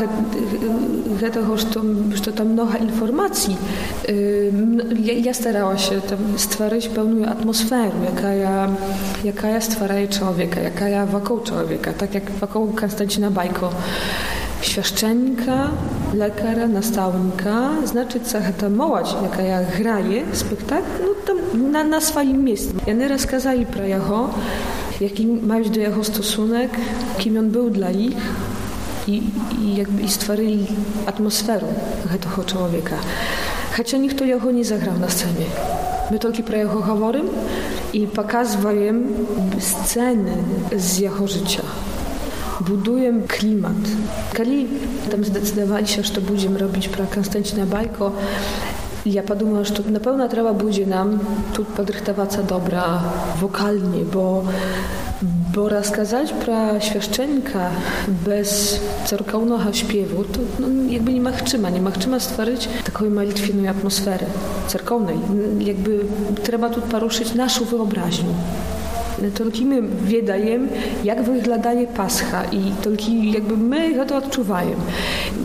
tego, 1.32 1.56
że 1.56 1.66
to, 1.66 1.80
że 2.14 2.32
tam 2.32 2.48
mnoga 2.48 2.76
informacji. 2.76 3.56
Ja, 5.04 5.12
ja 5.12 5.34
starała 5.34 5.78
się 5.78 6.00
tam 6.00 6.18
stworzyć 6.36 6.88
pełną 6.88 7.26
atmosferę, 7.26 7.90
jaka 8.04 8.28
ja, 8.28 8.68
jaka 9.24 9.48
ja 9.48 9.60
stwaraję 9.60 10.08
człowieka, 10.08 10.60
jaka 10.60 10.88
ja 10.88 11.06
wokół 11.06 11.40
człowieka, 11.40 11.92
tak 11.92 12.14
jak 12.14 12.30
wokół 12.30 12.72
Konstancina 12.72 13.30
Bajko. 13.30 13.70
Świaszczennika, 14.62 15.70
lekarza, 16.14 16.66
nastawnika, 16.66 17.70
znaczy 17.84 18.20
cechę 18.20 18.52
ta 18.52 18.68
mołać, 18.70 19.14
jaka 19.22 19.42
ja 19.42 19.60
graję 19.78 20.22
spektakl, 20.32 20.84
no 21.00 21.08
tam 21.26 21.70
na, 21.72 21.84
na 21.84 22.00
swoim 22.00 22.44
miejscu. 22.44 22.74
Ja 22.86 22.94
nieraz 22.94 23.26
kazali 23.26 23.66
pra 23.66 23.84
jego, 23.84 24.30
jaki 25.00 25.26
mają 25.26 25.64
do 25.64 25.80
jego 25.80 26.04
stosunek, 26.04 26.70
kim 27.18 27.38
on 27.38 27.50
był 27.50 27.70
dla 27.70 27.90
nich, 27.90 28.16
i, 29.07 29.23
i 29.61 29.75
jakby 29.75 30.01
i 30.01 30.09
stworzyli 30.09 30.67
atmosferę 31.05 31.67
tego 32.19 32.43
człowieka. 32.43 32.95
Chociaż 33.77 33.99
nikt 33.99 34.21
jego 34.21 34.51
nie 34.51 34.65
zagrał 34.65 34.99
na 34.99 35.09
scenie. 35.09 35.45
My 36.11 36.19
tylko 36.19 36.43
про 36.43 36.57
jego 36.57 36.79
говорим 36.79 37.27
i 37.93 38.07
pokazujemy 38.07 39.07
sceny 39.59 40.31
z 40.77 40.97
jego 40.97 41.27
życia. 41.27 41.63
Budujemy 42.61 43.27
klimat. 43.27 43.73
Kiedy 44.37 44.65
tam 45.11 45.23
zdecydowali 45.23 45.87
się, 45.87 46.03
że 46.03 46.13
to 46.13 46.21
będziemy 46.21 46.59
robić 46.59 46.89
pro 46.89 47.05
Konstancina 47.05 47.65
Bajko, 47.65 48.11
ja 49.05 49.23
podumałam, 49.23 49.65
że 49.65 49.73
to 49.73 49.83
na 49.89 49.99
pewno 49.99 50.29
trzeba 50.29 50.53
będzie 50.53 50.85
nam 50.85 51.19
tu 51.53 51.65
podrychtować 51.65 52.37
dobra 52.49 53.03
wokalnie, 53.41 54.05
bo 54.13 54.43
bo 55.54 55.68
rozkazać 55.68 56.32
pra 56.32 56.80
świeszczenka 56.80 57.70
bez 58.08 58.80
cerkownego 59.04 59.72
śpiewu, 59.72 60.24
to 60.24 60.40
no, 60.60 60.68
jakby 60.90 61.12
nie 61.12 61.20
machczyma. 61.20 61.70
Nie 61.70 61.82
machczyma 61.82 62.20
stworzyć 62.20 62.68
taką 62.84 63.10
malitwioną 63.10 63.68
atmosferę 63.68 64.26
cerkownej. 64.68 65.18
Jakby 65.58 66.00
trzeba 66.42 66.70
tu 66.70 66.80
poruszyć 66.80 67.34
naszą 67.34 67.64
wyobraźnię. 67.64 68.34
Tylko 69.34 69.64
my 69.64 69.82
wiedajem, 70.04 70.68
jak 71.04 71.22
wyglądaje 71.22 71.86
Pascha 71.86 72.44
i 72.44 72.72
tylko 72.82 73.02
jakby 73.22 73.56
my 73.56 74.06
to 74.06 74.16
odczuwają. 74.16 74.76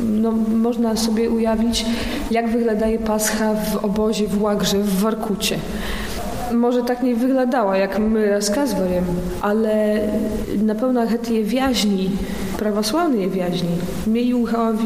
No, 0.06 0.32
można 0.32 0.96
sobie 0.96 1.30
ujawnić, 1.30 1.86
jak 2.32 2.50
wyglądaje 2.50 3.00
Pascha 3.00 3.54
w 3.54 3.86
obozie 3.86 4.28
w 4.28 4.42
Łagrze, 4.42 4.78
w 4.78 5.00
Warkucie 5.00 5.60
może 6.54 6.84
tak 6.84 7.04
nie 7.04 7.16
wyglądała, 7.16 7.78
jak 7.78 8.00
my 8.00 8.32
rozkazujemy, 8.32 9.08
ale 9.42 10.00
na 10.58 10.76
pewno 10.76 11.08
te 11.08 11.44
wiaźni, 11.44 12.10
prawosławne 12.58 13.30
wiaźni, 13.30 13.70
mieli 14.08 14.34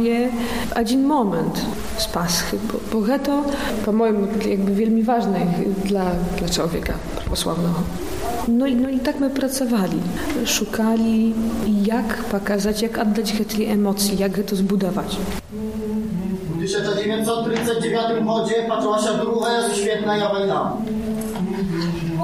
wie 0.02 0.30
jeden 0.78 1.04
moment 1.04 1.62
z 1.98 2.08
Paschy, 2.08 2.58
bo, 2.72 3.02
bo 3.02 3.20
to, 3.20 3.44
po 3.86 3.92
moim, 3.92 4.28
jakby 4.50 4.76
wielmi 4.76 5.04
ważne 5.04 5.40
dla, 5.86 6.06
dla 6.40 6.50
człowieka 6.50 6.94
prawosławnego. 7.16 7.80
No 8.48 8.68
i, 8.68 8.76
no 8.76 8.90
i 8.90 9.00
tak 9.00 9.20
my 9.20 9.30
pracowali. 9.30 9.98
Szukali, 10.46 11.34
jak 11.86 12.18
pokazać, 12.18 12.82
jak 12.82 12.98
oddać 12.98 13.32
te 13.32 13.64
emocje, 13.64 14.16
jak 14.16 14.44
to 14.44 14.56
zbudować. 14.56 15.18
W 16.56 16.62
1939 16.62 18.28
chodzie 18.28 18.56
patrzyła 18.70 19.00
się 19.00 19.18
druga 19.22 19.50
świetna 19.74 20.30
wojna. 20.30 20.78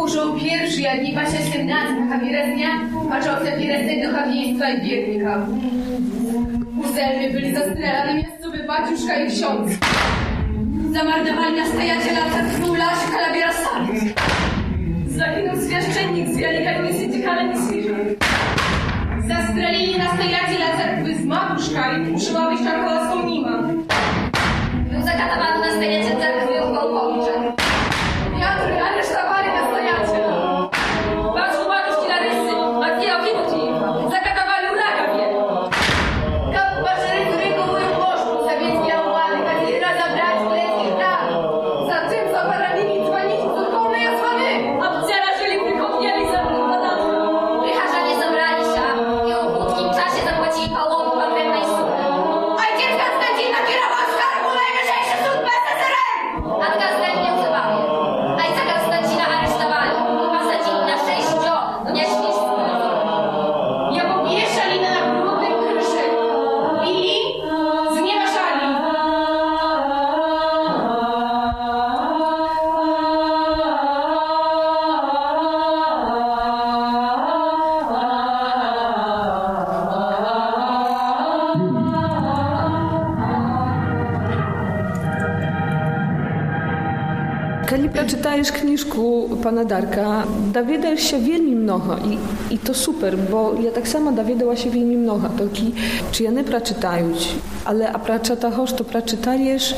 Użył 0.04 0.40
pierwszy, 0.40 0.82
jak 0.82 1.04
nie 1.04 1.14
pasie 1.14 1.38
17 1.54 2.08
Habireznia, 2.10 2.70
patrzące 3.10 3.52
pierestek 3.58 4.04
do 4.04 4.18
chawieństwa 4.18 4.70
i 4.70 4.82
biednika. 4.82 5.48
Uzelmy 6.78 7.30
byli 7.32 7.56
zastrzelani 7.56 8.14
miejscowy 8.14 8.64
baciuszka 8.68 9.16
i 9.16 9.28
ksiądz. 9.28 9.72
Zamordowali 10.94 11.58
nastojaciela 11.58 12.22
króla 12.56 12.90
Kalabiera 13.12 13.54
Stawic. 13.54 14.04
Zaginął 15.08 15.56
świaszczennik 15.68 16.28
z 16.28 16.38
Wielika 16.38 16.82
Misji 16.82 17.24
Kalenisirzy. 17.24 18.16
Zastrzelili 19.28 19.98
nastojaciela 19.98 20.78
cerkwy 20.78 21.16
z 21.16 21.26
Makuszka 21.26 21.98
i 21.98 22.14
utrzymał 22.14 22.52
Wiszczankowa 22.52 23.12
Słonima. 23.12 23.64
Był 24.92 25.02
zakatowany 25.02 25.60
nastojaciel 25.60 26.18
cerkwy 26.20 26.54
w 26.54 26.74
Gołkowicza. 26.74 27.19
przeczytajesz 88.79 88.79
kniżku 88.79 89.29
pana 89.43 89.65
Darka, 89.65 90.25
dowiadasz 90.53 91.01
się 91.01 91.21
wielmi 91.21 91.57
mnogo 91.57 91.97
i, 91.97 92.19
i 92.55 92.59
to 92.59 92.75
super, 92.75 93.19
bo 93.19 93.55
ja 93.65 93.73
tak 93.73 93.89
samo 93.89 94.13
dowiadała 94.13 94.57
się 94.57 94.71
wielmi 94.71 94.97
mnogo, 94.97 95.29
tylko 95.29 95.55
czy 96.13 96.23
ja 96.23 96.31
nie 96.31 96.45
przeczytając, 96.45 97.19
ale 97.65 97.93
a 97.93 97.99
przeczytasz, 97.99 98.73
to 98.73 98.85
przeczytajesz 98.85 99.75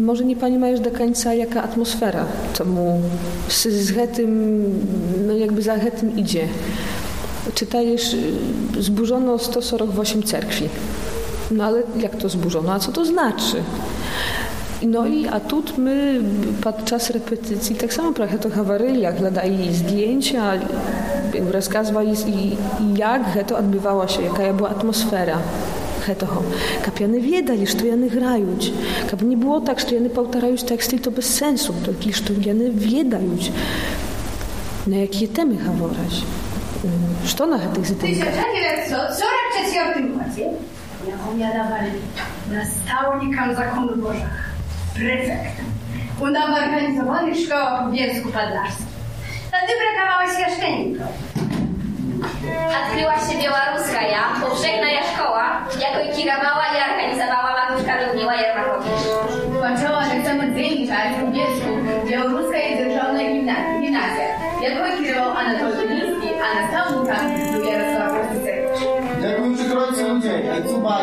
może 0.00 0.24
nie 0.24 0.36
poнимаешь 0.36 0.80
do 0.80 0.90
końca, 0.90 1.34
jaka 1.34 1.62
atmosfera 1.62 2.24
tomu 2.58 3.02
z, 3.48 3.66
z 3.66 4.16
tym, 4.16 4.64
no 5.26 5.32
jakby 5.32 5.62
za 5.62 5.78
tym 5.78 6.16
idzie. 6.16 6.48
Czytajesz, 7.54 8.14
y, 8.14 8.82
zburzono 8.82 9.38
148 9.38 10.22
cerkwi. 10.22 10.68
No 11.50 11.64
ale 11.64 11.82
jak 12.00 12.16
to 12.16 12.28
zburzono? 12.28 12.72
A 12.72 12.78
co 12.78 12.92
to 12.92 13.04
znaczy? 13.04 13.62
No 14.82 15.06
i 15.06 15.28
a 15.28 15.40
tu 15.40 15.62
my 15.78 16.20
podczas 16.62 17.10
repetycji 17.10 17.76
tak 17.76 17.94
samo 17.94 18.12
trochę 18.12 18.38
to 18.38 18.50
hawarylia, 18.50 19.12
i 19.44 19.74
zdjęcia, 19.74 20.52
rozkazywali 21.50 22.16
jak 22.96 23.22
to 23.46 23.58
odbywało 23.58 24.08
się, 24.08 24.22
jaka 24.22 24.52
była 24.52 24.68
atmosfera 24.68 25.38
toho. 26.18 26.42
Kab 26.82 26.98
яны 26.98 27.22
ведалі, 27.22 27.66
што 27.66 27.86
яны 27.86 28.10
граюць. 28.10 28.74
Каб 29.10 29.22
не 29.22 29.36
было 29.36 29.62
так, 29.62 29.78
што 29.78 29.94
яны 29.94 30.10
паўтараюць 30.10 30.66
тэксты, 30.66 30.98
то 30.98 31.10
без 31.14 31.30
сэнсу, 31.30 31.74
толькі 31.86 32.10
што 32.12 32.34
яны 32.34 32.74
ведаюць, 32.74 33.54
на 34.86 35.06
якія 35.06 35.30
тэмы 35.30 35.62
гавораць. 35.62 36.26
Што 37.26 37.46
на 37.46 37.62
гэтых 37.62 37.86
zdjęciach? 37.86 38.34
1944 38.34 40.10
roce, 40.18 40.42
jak 41.06 41.14
opowiadawali 41.22 41.90
nastavnikam 42.50 43.54
zakonu 43.54 43.96
Boża, 44.02 44.26
prefekt, 44.96 45.56
u 46.20 46.26
nowoorganizowanych 46.26 47.36
szkołach 47.44 47.88
w 47.88 47.92
Bielsku 47.92 48.28
Podlaskim. 48.28 48.86
Wtedy 49.48 49.72
brakowało 49.80 50.22
świeszczenników. 50.34 51.06
Odkryła 52.78 53.14
się 53.14 53.34
białoruska 53.42 54.02
ja, 54.02 54.22
powszechna 54.40 54.88
ja 54.98 55.02
szkoła, 55.14 55.46
jako 55.84 55.98
i 56.06 56.08
kierowała 56.16 56.64
i 56.74 56.76
organizowała 56.90 57.50
matka 57.58 57.92
Ludmiła 58.02 58.34
Jermakowicz. 58.34 59.04
Kończyła 59.62 60.02
egzamin 60.14 60.54
dzienniczarz 60.56 61.14
w 61.16 61.32
Bielsku, 61.34 61.70
białoruska 62.08 62.58
i 62.58 62.76
державna 62.76 63.20
gimnazja, 63.82 64.28
jako 64.62 64.80
i 64.86 65.04
kierował 65.04 65.36
Anatol 65.36 65.72
Dyliński, 65.76 66.28
a 66.44 66.46
następnika 66.58 67.16
był 67.52 67.64
Jarosław 67.64 68.10
Kosticewicz. 68.16 68.80
Dziękuję 69.22 69.64
Trójcy 69.70 70.08
ludzie, 70.08 70.34
Cuba 70.68 70.98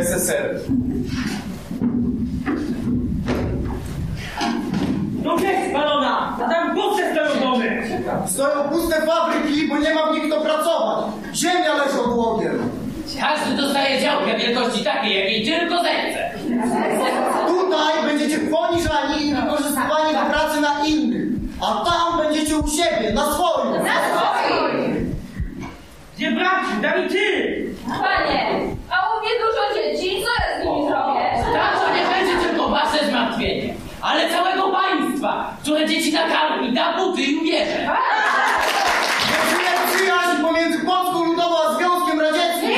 NSSR. 0.00 0.60
No 5.24 5.36
jest 5.36 5.70
spalona, 5.70 6.36
a 6.44 6.48
tam 6.48 6.74
puste 6.74 7.12
stoją 7.12 7.40
domy. 7.40 7.82
Stoją 8.26 8.68
puste 8.68 9.06
fabryki, 9.06 9.68
bo 9.68 9.78
nie 9.78 9.94
ma 9.94 10.06
w 10.06 10.14
nich 10.14 10.26
kto 10.26 10.40
pracować. 10.40 11.04
Ziemia 11.34 11.74
leży 11.74 12.00
odłogiem. 12.00 12.70
Każdy 13.20 13.62
dostaje 13.62 14.00
działkę 14.02 14.38
wielkości 14.38 14.84
takiej, 14.84 15.16
jakiej 15.18 15.44
tylko 15.46 15.82
zechce. 15.82 16.30
Tutaj 17.48 18.04
będziecie 18.06 18.38
poniżani 18.38 19.26
i 19.28 19.34
wykorzystywani 19.34 20.12
do 20.12 20.34
pracy 20.34 20.60
na 20.60 20.86
innych, 20.86 21.28
a 21.60 21.84
tam 21.84 22.18
będziecie 22.18 22.56
u 22.56 22.68
siebie, 22.68 23.12
na 23.14 23.32
swoim. 23.32 23.72
Na 23.72 23.94
swoim! 24.46 25.14
Gdzie 26.16 26.30
brać? 26.32 26.64
Daj 26.82 27.08
ty! 27.08 27.64
Panie! 27.88 28.79
ale 34.09 34.29
całego 34.29 34.71
państwa, 34.71 35.57
które 35.61 35.87
dzieci 35.87 36.13
nakarmi, 36.13 36.73
da 36.73 36.97
buty 36.97 37.21
i 37.21 37.35
ubierze. 37.35 37.89
Jest 39.61 39.95
przyjaźń 39.95 40.41
pomiędzy 40.41 40.79
Polską 40.85 41.25
Ludową 41.25 41.55
a 41.67 41.77
Związkiem 41.77 42.19
Radzieckim. 42.19 42.71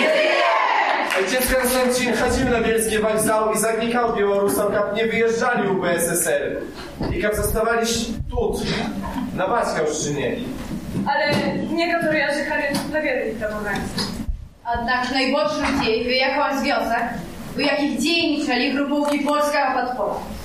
Ojciec 1.20 1.56
Konstancin 1.56 2.14
chodził 2.18 2.50
na 2.50 2.62
bielskie 2.62 3.00
wokzały 3.00 3.56
i 3.56 3.58
zagnikał 3.58 4.16
Białorusom, 4.16 4.72
kap 4.74 4.96
nie 4.96 5.06
wyjeżdżali 5.06 5.68
u 5.70 5.82
BSSR. 5.82 6.62
I 7.14 7.22
kap 7.22 7.36
zostawali 7.36 7.88
tu, 8.30 8.60
na 9.36 9.48
Baćkałszczynie. 9.48 10.36
Ale 11.08 11.34
niektórzy 11.72 12.20
narzekali 12.28 12.64
na 12.94 13.02
wiele 13.02 13.32
prawobraństw. 13.40 14.18
Однак 14.76 15.12
найбольшых 15.12 15.80
дзей 15.80 16.04
выехаў 16.04 16.60
з 16.60 16.64
вёсак, 16.68 17.06
у 17.56 17.60
якіх 17.64 17.92
дзейнічалі 18.04 18.66
групоўкі 18.76 19.18
польскага 19.24 19.70
падпора, 19.76 20.16
якія 20.16 20.41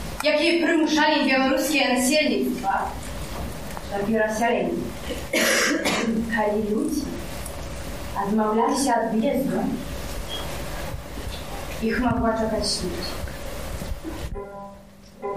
прымушалі 0.63 1.25
беларускія 1.31 1.95
насельніцтва 1.95 2.75
да 3.93 3.99
перасялення. 4.07 4.79
Калі 6.35 6.61
людзі 6.71 7.05
адмаўляліся 8.23 8.93
ад 8.99 9.17
выезду, 9.17 9.65
іх 11.83 12.01
магла 12.01 12.33
чакаць 12.39 12.71
смерць. 12.77 13.13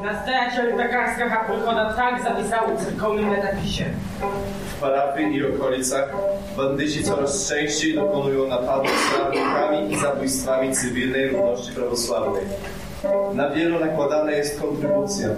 Nastojaciel 0.06 0.78
Pekarska 0.78 1.26
Prichoda 1.48 1.94
tak 1.94 2.22
zapisał 2.24 2.78
w 2.78 2.86
cyrkownym 2.86 3.30
letapisie. 3.30 3.86
W 4.70 4.80
parafii 4.82 5.36
i 5.36 5.46
okolicach 5.46 6.14
bandyci 6.58 7.04
coraz 7.04 7.50
częściej 7.50 7.96
dokonują 7.96 8.48
napadów 8.48 8.92
z 8.92 9.92
i 9.92 9.98
zabójstwami 9.98 10.76
cywilnej 10.76 11.30
ludności 11.30 11.72
prawosławnej. 11.72 12.44
Na 13.35 13.51
wielu 13.51 13.81
nakładana 13.81 14.31
jest 14.31 14.61
kontrybucja. 14.61 15.29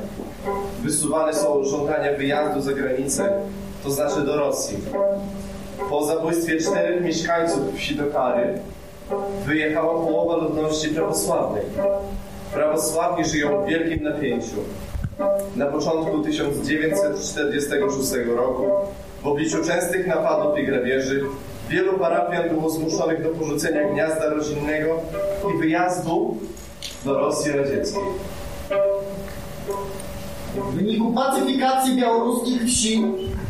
Wysuwane 0.83 1.35
są 1.35 1.65
żądania 1.65 2.13
wyjazdu 2.13 2.61
za 2.61 2.73
granicę, 2.73 3.33
to 3.85 3.91
znaczy 3.91 4.21
do 4.21 4.37
Rosji. 4.37 4.79
Po 5.91 6.05
zabójstwie 6.05 6.59
czterech 6.59 7.03
mieszkańców 7.03 7.75
wsi 7.77 7.97
Dokary 7.97 8.59
wyjechała 9.47 9.93
połowa 9.93 10.37
ludności 10.37 10.89
prawosławnej. 10.89 11.63
Prawosławni 12.53 13.25
żyją 13.25 13.65
w 13.65 13.69
wielkim 13.69 14.03
napięciu. 14.03 14.57
Na 15.57 15.67
początku 15.67 16.19
1946 16.23 18.13
roku, 18.37 18.67
w 19.23 19.27
obliczu 19.27 19.65
częstych 19.65 20.07
napadów 20.07 20.59
i 20.59 20.67
grabieży, 20.67 21.25
wielu 21.69 21.99
parafian 21.99 22.49
było 22.49 22.71
zmuszonych 22.71 23.23
do 23.23 23.29
porzucenia 23.29 23.89
gniazda 23.89 24.29
rodzinnego 24.29 25.01
i 25.55 25.59
wyjazdu 25.59 26.37
do 27.05 27.19
Rosji 27.19 27.53
Radzieckiej. 27.53 28.03
W 30.57 30.75
wyniku 30.75 31.13
pacyfikacji 31.13 31.97
białoruskich 31.97 32.63
wsi 32.63 33.05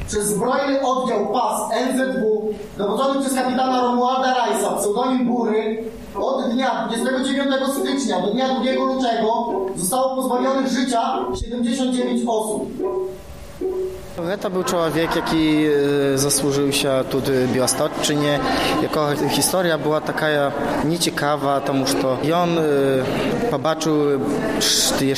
przez 0.09 0.27
zbrojny 0.27 0.81
oddział 0.87 1.27
PAS 1.33 1.61
NZW 1.71 2.55
dowodzony 2.79 3.21
przez 3.21 3.35
kapitana 3.35 3.83
Romualda 3.83 4.35
Rajsa, 4.35 4.77
pseudonim 4.77 5.27
Bury, 5.27 5.85
od 6.21 6.51
dnia 6.51 6.89
29 6.89 7.55
stycznia 7.81 8.21
do 8.21 8.31
dnia 8.31 8.49
2 8.49 8.73
lutego 8.73 9.51
zostało 9.77 10.17
pozbawionych 10.17 10.69
życia 10.69 11.19
79 11.41 12.23
osób. 12.29 12.69
To 14.42 14.50
był 14.50 14.64
człowiek, 14.64 15.16
jaki 15.16 15.66
e, 15.66 16.18
zasłużył 16.18 16.72
się 16.72 17.04
tu 17.12 17.20
w 17.20 17.54
Białostocczynie. 17.54 18.40
Jego 18.82 19.08
historia 19.30 19.78
była 19.78 20.02
taka 20.02 20.28
nieciekawa, 20.86 21.62
тому 21.62 21.86
że 21.88 22.38
on 22.38 22.58
e, 22.58 22.62
pobaczył 23.52 23.96
te 25.00 25.16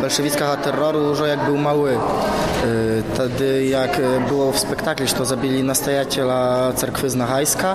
bolszewickiego 0.00 0.56
terroru 0.56 0.98
już 1.00 1.20
jak 1.20 1.44
był 1.44 1.58
mały. 1.58 1.90
Y, 1.92 3.02
Wtedy 3.14 3.64
jak 3.66 3.98
y, 3.98 4.02
było 4.28 4.52
w 4.52 4.58
spektaklu, 4.58 5.06
to 5.18 5.24
zabili 5.24 5.62
nastojaciela 5.62 6.72
cerkwy 6.76 7.10
Znachajska 7.10 7.74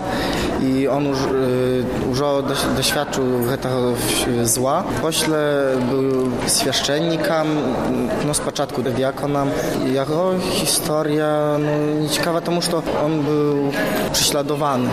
i 0.62 0.88
on 0.88 1.06
już, 1.06 1.20
y, 1.20 1.84
już 2.10 2.20
doś- 2.20 2.76
doświadczył 2.78 3.24
zła. 4.44 4.84
Pośle 5.02 5.64
był 5.90 6.32
świeszczennikiem, 6.48 7.48
no 8.28 8.34
z 8.34 8.40
początku 8.40 8.82
diakonem. 8.82 9.50
Jego 9.86 10.32
historia 10.40 11.58
no, 11.60 12.02
nieciekawa 12.02 12.42
temu, 12.42 12.62
że 12.62 12.70
on 13.06 13.22
był 13.24 13.72
prześladowany. 14.14 14.90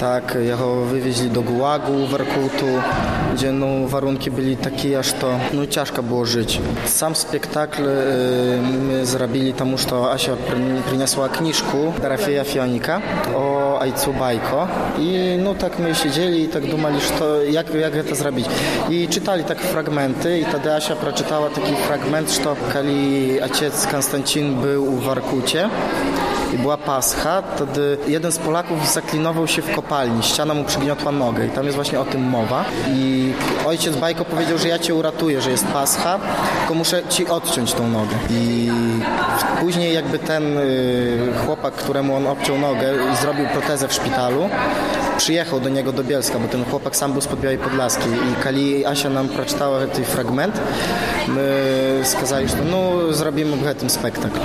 Tak, 0.00 0.36
jego 0.46 0.84
wywieźli 0.84 1.30
do 1.30 1.42
Gułagu, 1.42 2.06
Warkutu, 2.06 2.66
gdzie 3.34 3.52
no, 3.52 3.88
warunki 3.88 4.30
byli 4.30 4.56
takie, 4.56 4.98
aż 4.98 5.12
to 5.12 5.38
no, 5.52 5.66
ciężko 5.66 6.02
było 6.02 6.24
żyć. 6.24 6.60
Sam 6.86 7.16
spektakl 7.16 7.82
y, 7.82 7.88
my 8.88 9.06
zrobili 9.06 9.52
temu, 9.52 9.78
że 9.78 10.10
Asia 10.10 10.32
przyniosła 10.86 11.28
kniżkę 11.28 11.92
Rafieja 12.02 12.44
Fionika 12.44 13.00
o 13.34 13.78
ojcu 13.78 14.12
Bajko 14.12 14.68
i 14.98 15.38
no 15.44 15.54
tak 15.54 15.78
my 15.78 15.94
siedzieli 15.94 16.42
i 16.42 16.48
tak 16.48 16.62
że 17.00 17.10
to, 17.18 17.42
jak, 17.42 17.74
jak 17.74 18.06
to 18.08 18.14
zrobić. 18.14 18.46
I 18.90 19.08
czytali 19.08 19.44
tak 19.44 19.60
fragmenty 19.60 20.38
i 20.38 20.44
wtedy 20.44 20.74
Asia 20.74 20.96
przeczytała 20.96 21.50
taki 21.50 21.74
fragment, 21.74 22.30
że 22.30 22.40
kiedy 22.72 23.42
ojciec 23.42 23.86
Konstancin 23.86 24.54
był 24.54 24.86
w 24.86 25.04
Warkucie, 25.04 25.68
i 26.54 26.58
była 26.58 26.76
Pascha, 26.76 27.42
wtedy 27.56 27.98
jeden 28.06 28.32
z 28.32 28.38
Polaków 28.38 28.92
zaklinował 28.92 29.46
się 29.46 29.62
w 29.62 29.74
kopalni, 29.74 30.22
ściana 30.22 30.54
mu 30.54 30.64
przygniotła 30.64 31.12
nogę 31.12 31.46
i 31.46 31.50
tam 31.50 31.64
jest 31.64 31.76
właśnie 31.76 32.00
o 32.00 32.04
tym 32.04 32.22
mowa. 32.22 32.64
I 32.88 33.32
ojciec 33.66 33.96
Bajko 33.96 34.24
powiedział, 34.24 34.58
że 34.58 34.68
ja 34.68 34.78
cię 34.78 34.94
uratuję, 34.94 35.40
że 35.40 35.50
jest 35.50 35.66
Pascha, 35.66 36.18
tylko 36.58 36.74
muszę 36.74 37.02
ci 37.08 37.26
odciąć 37.26 37.72
tą 37.72 37.88
nogę. 37.88 38.16
I 38.30 38.70
później 39.60 39.94
jakby 39.94 40.18
ten 40.18 40.58
y, 40.58 41.18
chłopak, 41.46 41.74
któremu 41.74 42.16
on 42.16 42.26
obciął 42.26 42.58
nogę 42.58 42.94
i 43.12 43.16
zrobił 43.16 43.46
protezę 43.46 43.88
w 43.88 43.92
szpitalu, 43.92 44.48
przyjechał 45.16 45.60
do 45.60 45.68
niego 45.68 45.92
do 45.92 46.04
Bielska, 46.04 46.38
bo 46.38 46.48
ten 46.48 46.64
chłopak 46.64 46.96
sam 46.96 47.12
był 47.12 47.20
z 47.20 47.26
Podbiałej 47.26 47.58
Podlaskiej 47.58 48.12
i 48.12 48.44
kiedy 48.44 48.88
Asia 48.88 49.10
nam 49.10 49.28
przeczytała 49.28 49.86
ten 49.86 50.04
fragment, 50.04 50.60
my 51.28 52.00
skazali, 52.02 52.48
że 52.48 52.56
no 52.70 53.12
zrobimy 53.12 53.74
tym 53.74 53.90
spektakl. 53.90 54.40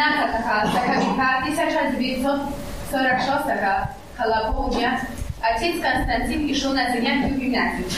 Szesnasta 0.00 0.32
taka, 0.32 0.68
taka 0.72 1.00
wika, 1.00 1.42
1946 1.46 3.44
taka, 3.46 3.88
hala 4.16 4.52
południa, 4.52 5.00
ojciec 5.44 5.82
Konstancin 5.82 6.48
išel 6.48 6.74
na 6.74 6.92
zanięciu 6.92 7.34
w 7.34 7.38
gimnazjum. 7.38 7.88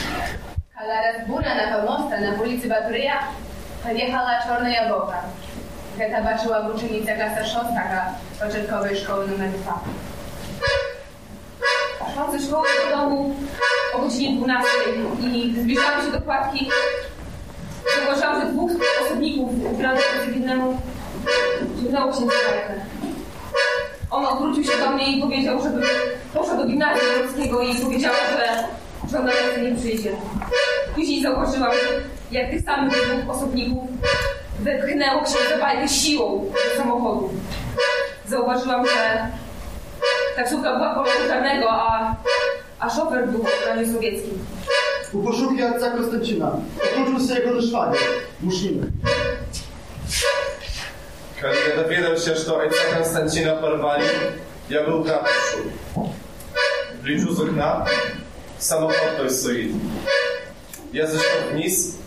Hala 0.75 0.95
rozburana 1.01 1.77
pomosta 1.77 2.19
na 2.19 2.41
ulicy 2.41 2.67
Baturyja, 2.67 3.19
podjechała 3.83 4.43
czarna 4.43 4.69
jabłka. 4.69 5.21
Geta 5.97 6.21
baczyła 6.21 6.59
uczennica 6.59 7.15
klasa 7.15 7.45
szóstaka 7.45 8.05
początkowej 8.39 8.97
szkoły 8.97 9.27
numer 9.27 9.51
2. 9.51 9.79
Szłam 12.13 12.31
ze 12.31 12.47
szkoły 12.47 12.67
do 12.83 12.97
domu 12.97 13.35
o 13.95 13.99
godzinie 13.99 14.37
12 14.37 14.69
i 15.21 15.55
zbliżałam 15.61 16.05
się 16.05 16.11
do 16.11 16.21
kładki, 16.21 16.69
zauważyłam, 17.95 18.41
że 18.41 18.47
dwóch 18.47 18.71
osobników 19.05 19.49
ubranych 19.71 20.19
cywilnemu 20.25 20.81
ciągnęło 21.81 22.13
się 22.13 22.19
za 22.19 22.51
rękę. 22.51 22.85
On 24.11 24.25
odwrócił 24.25 24.63
się 24.63 24.77
do 24.79 24.91
mnie 24.91 25.17
i 25.17 25.21
powiedział, 25.21 25.63
żebym 25.63 25.83
poszła 26.33 26.55
do 26.55 26.65
gimnazjum 26.65 27.07
polskiego 27.21 27.61
i 27.61 27.75
powiedziała, 27.75 28.15
że, 28.37 28.63
że 29.11 29.19
on 29.19 29.25
na 29.25 29.31
ręce 29.31 29.61
nie 29.61 29.75
przyjdzie. 29.75 30.11
Później 30.95 31.21
zauważyłam, 31.23 31.71
jak 32.31 32.49
tych 32.49 32.65
samych 32.65 32.91
dwóch 32.91 33.35
osobników 33.35 33.89
wepchnęło 34.59 35.21
księdza 35.21 35.57
bajkę 35.59 35.87
siłą 35.89 36.45
do 36.53 36.83
samochodu. 36.83 37.29
Zauważyłam, 38.27 38.85
że 38.85 39.27
taksówka 40.35 40.75
była 40.75 40.93
koloru 40.93 41.27
czarnego, 41.27 41.67
a, 41.71 42.15
a 42.79 42.89
szofer 42.89 43.27
był 43.27 43.43
w 43.43 43.47
ubraniu 43.61 43.93
sowieckim. 43.93 44.45
U 45.13 45.23
poszówki 45.23 45.63
ojca 45.63 45.91
Konstancina. 45.91 46.51
Okluczył 46.91 47.27
sobie 47.27 47.39
jego 47.39 47.61
szwagier, 47.61 48.01
Muszninek. 48.41 48.89
Kiedy 51.51 51.83
dowiedział 51.83 52.17
się, 52.17 52.35
że 52.35 52.55
ojca 52.55 52.75
Konstancina 52.95 53.53
porwali, 53.53 54.05
ja 54.69 54.83
był 54.83 55.03
ratuszu. 55.03 55.71
Wliczył 57.01 57.33
z 57.33 57.39
okna, 57.39 57.85
samochód 58.57 58.97
ktoś 59.15 59.31
stoi. 59.31 59.75
Ja 60.93 61.07
zeszedł 61.07 61.49
wniz, 61.51 61.97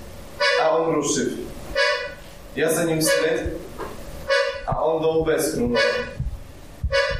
a 0.62 0.70
on 0.70 0.94
ruszył. 0.94 1.26
Ja 2.56 2.72
za 2.72 2.84
nim 2.84 3.00
wsled, 3.00 3.42
a 4.66 4.84
on 4.84 5.02
do 5.02 5.18
ubezkru. 5.18 5.70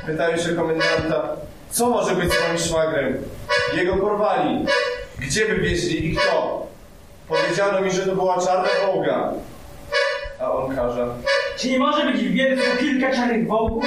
Pytają 0.07 0.37
się 0.37 0.55
komendanta, 0.55 1.37
co 1.70 1.90
może 1.90 2.14
być 2.14 2.33
z 2.33 2.40
moim 2.40 2.59
szwagrem? 2.59 3.22
Jego 3.74 3.96
porwali. 3.96 4.66
Gdzie 5.18 5.46
wywieźli 5.46 6.07
i 6.07 6.16
kto? 6.16 6.66
Powiedziano 7.29 7.81
mi, 7.81 7.90
że 7.90 8.07
to 8.07 8.14
była 8.14 8.46
czarna 8.46 8.68
wołga. 8.87 9.33
A 10.40 10.52
on 10.52 10.76
każe, 10.76 11.09
Czy 11.57 11.69
nie 11.69 11.79
może 11.79 12.05
być 12.12 12.23
w 12.23 12.31
Bielsku 12.31 12.77
kilka 12.79 13.15
czarnych 13.15 13.47
wołków? 13.47 13.86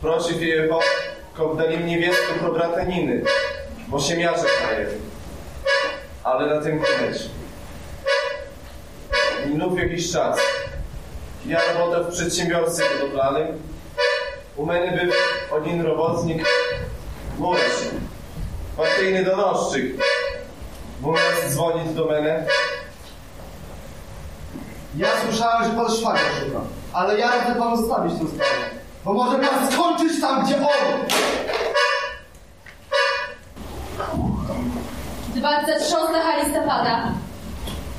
Prosi 0.00 0.46
Jego, 0.46 0.80
kop 1.34 1.58
dali 1.58 1.78
mnie 1.78 1.98
wiedzkę 1.98 2.34
pro 2.40 2.52
brata 2.52 2.84
Niny, 2.84 3.22
bo 3.88 4.00
się 4.00 4.16
miacze 4.16 4.44
kraje. 4.60 4.86
Ale 6.24 6.54
na 6.54 6.62
tym 6.62 6.80
koniec. 6.80 7.28
Minął 9.46 9.78
jakiś 9.78 10.12
czas. 10.12 10.38
Ja 11.46 11.60
robotę 11.72 12.04
w 12.04 12.12
przedsiębiorstwie 12.12 12.84
budowlanym. 13.00 13.62
U 14.56 14.66
mnie 14.66 14.98
był 15.02 15.12
один 15.58 15.82
robotnik, 15.82 16.44
Murasz, 17.38 17.62
partyjny 18.76 19.24
donoszczyk. 19.24 19.84
Zamiast 21.02 21.54
dzwonić 21.54 21.94
do 21.94 22.04
mnie, 22.04 22.44
ja 24.97 25.07
słyszałem, 25.23 25.63
że 25.63 25.77
pan 25.77 25.91
szwagra 25.91 26.21
szuka, 26.39 26.59
ale 26.93 27.19
ja 27.19 27.27
chcę 27.27 27.55
panu 27.55 27.77
zostawić 27.77 28.13
tę 28.13 28.27
sprawę, 28.27 28.65
bo 29.05 29.13
może 29.13 29.39
pan 29.39 29.71
skończyć 29.71 30.21
tam, 30.21 30.45
gdzie 30.45 30.55
on! 30.57 31.05
Dwadzieścia 35.35 35.79
trząsta 35.79 36.43
listopada 36.43 37.11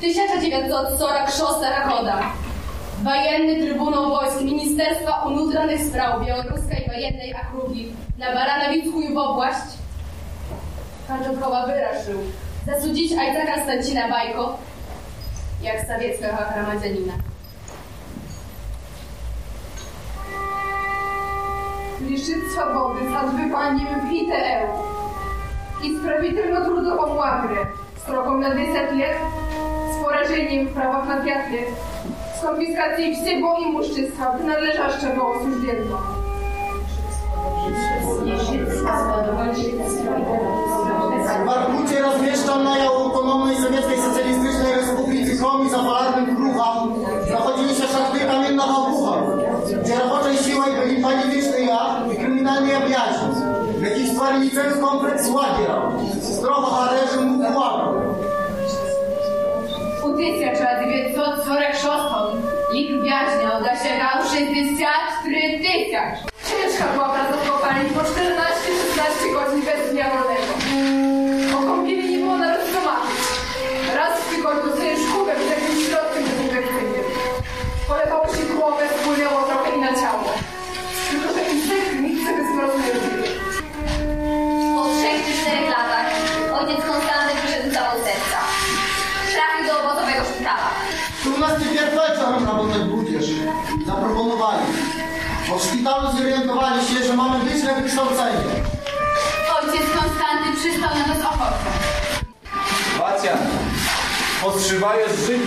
1940 0.01 1.55
rachoda. 1.63 2.21
Wojenny 3.03 3.67
Trybunał 3.67 4.11
Wojsk 4.11 4.41
Ministerstwa 4.41 5.23
Unutranych 5.27 5.81
Spraw 5.85 6.27
Białoruskiej 6.27 6.89
Wojennej 6.89 7.35
Akrugi 7.35 7.93
na 8.19 8.35
Baranowicku 8.35 9.01
i 9.01 9.15
w 9.15 9.19
obłaść 9.19 9.67
Pan 11.09 11.25
Czokoła 11.25 11.67
wyraszył 11.67 12.21
zasudzić 12.67 13.13
ojca 13.13 13.55
Konstancina 13.55 14.09
Bajko 14.09 14.59
jak 15.64 15.88
sowieckiego 15.88 16.38
gromadzянина. 16.54 17.14
лишит 22.02 22.52
свободы 22.54 23.02
с 23.10 23.16
отбыванием 23.16 24.08
ПТЛ 24.08 24.90
исправительно-трудовом 25.84 27.12
лагере 27.12 27.68
сроком 28.06 28.40
на 28.42 28.56
10 28.56 28.92
лет 28.94 29.18
с 29.94 30.04
поражением 30.04 30.68
в 30.68 30.74
правах 30.74 31.08
на 31.08 31.22
5 31.22 31.52
лет 31.52 31.70
с 32.38 32.42
конфискацией 32.42 33.16
всего 33.16 33.58
имущества, 33.60 34.38
принадлежащего 34.38 35.36
осужденному. 35.36 36.00
w 41.45 41.47
Warkucie 41.47 42.03
rozmieszczonej 42.03 42.87
autonomnej 42.87 43.57
Sowieckiej 43.57 43.99
Socjalistycznej 44.03 44.73
Republiki 44.75 45.39
Komi 45.39 45.71
za 45.71 45.79
polarnym 45.79 46.37
krucham 46.37 46.95
znachodzili 47.29 47.75
się 47.75 47.83
szachty 47.83 48.21
kamienna 48.21 48.67
Wałbucha, 48.67 49.23
gdzie 49.83 49.95
roboczej 49.95 50.37
siłą 50.37 50.65
byli 50.65 51.03
paniwiczny 51.03 51.61
ja 51.65 52.01
i 52.13 52.17
kryminalni 52.17 52.71
jabiaci, 52.71 53.25
jakich 53.83 54.09
stworzyli 54.09 54.51
cały 54.51 54.73
kompleks 54.81 55.31
łagiera, 55.31 55.83
reżim 56.93 57.29
mógł 57.29 57.59
łapał. 57.59 57.95
У 60.05 60.17
1946 60.17 61.89
liczb 62.73 63.03
więźniów 63.03 63.59
dosięgał 63.69 64.17
63 64.31 65.31
tysiąc. 65.63 66.15
Ciężka 66.49 66.93
była 66.93 67.09
praca 67.09 67.33
w 67.37 67.51
kopalni 67.51 67.91
po 67.91 68.01
14-16 68.01 68.05
godzin 69.33 69.63
bez 69.65 69.93
dnia 69.93 70.11
wolnego. 70.11 70.54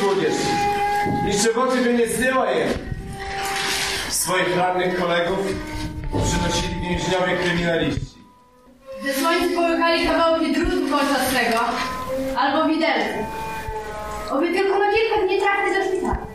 Młodzieży. 0.03 0.47
I 1.29 1.43
czego 1.43 1.65
by 1.65 1.93
nie 1.93 2.07
zdjęła 2.07 2.51
je. 2.51 2.67
Swoich 4.09 4.57
rannych 4.57 4.99
kolegów 4.99 5.39
przynosili 6.25 6.81
więźniowie 6.81 7.37
kryminaliści. 7.37 8.17
Ze 9.03 9.13
słońcu 9.13 9.55
połykali 9.55 10.07
kawałki 10.07 10.53
drutu 10.53 10.89
kolczastego 10.89 11.59
albo 12.37 12.69
widelcu. 12.73 13.17
Oby 14.31 14.53
tylko 14.53 14.79
na 14.79 14.85
kilka 14.85 15.33
nie 15.33 15.41
trafić 15.41 15.77
do 15.77 15.83
szpitala. 15.85 16.27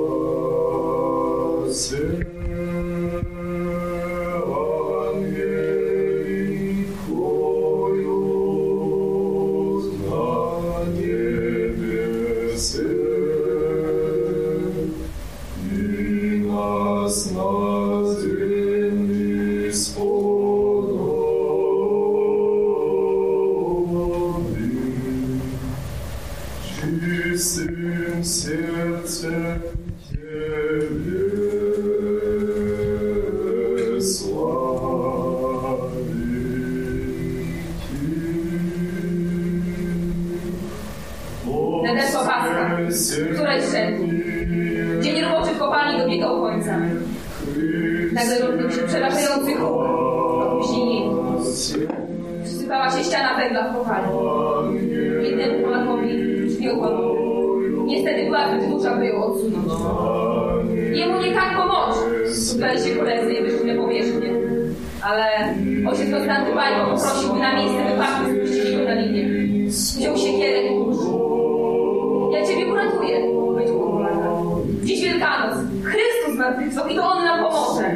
Zmartwychwstał 76.46 76.88
i 76.88 76.96
to 76.96 77.04
On 77.04 77.24
nam 77.24 77.44
pomoże. 77.44 77.96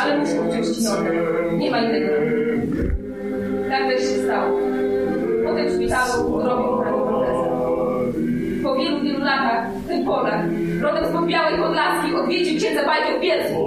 Ale 0.00 0.18
muszę 0.18 0.40
uciąć 0.40 0.76
ci 0.76 0.84
nogę. 0.84 1.10
Nie 1.52 1.70
ma 1.70 1.78
innego. 1.78 2.12
Tak 3.70 3.82
też 3.90 4.00
się 4.00 4.24
stało. 4.24 4.58
Potem 5.46 5.66
w 5.68 5.74
szpitalu 5.74 6.42
robił 6.42 6.78
prawie 6.78 6.98
protezę. 7.06 7.46
Po 8.62 8.74
wielu, 8.74 9.00
wielu 9.00 9.18
latach 9.18 9.66
ten 9.88 10.04
Polak, 10.04 10.40
rodem 10.82 11.04
z 11.04 11.12
podbiałej 11.12 11.58
Podlaskiej, 11.58 12.14
odwiedził 12.14 12.56
księdza 12.58 12.86
Bajkę 12.86 13.18
w 13.18 13.22
Bielsku. 13.22 13.58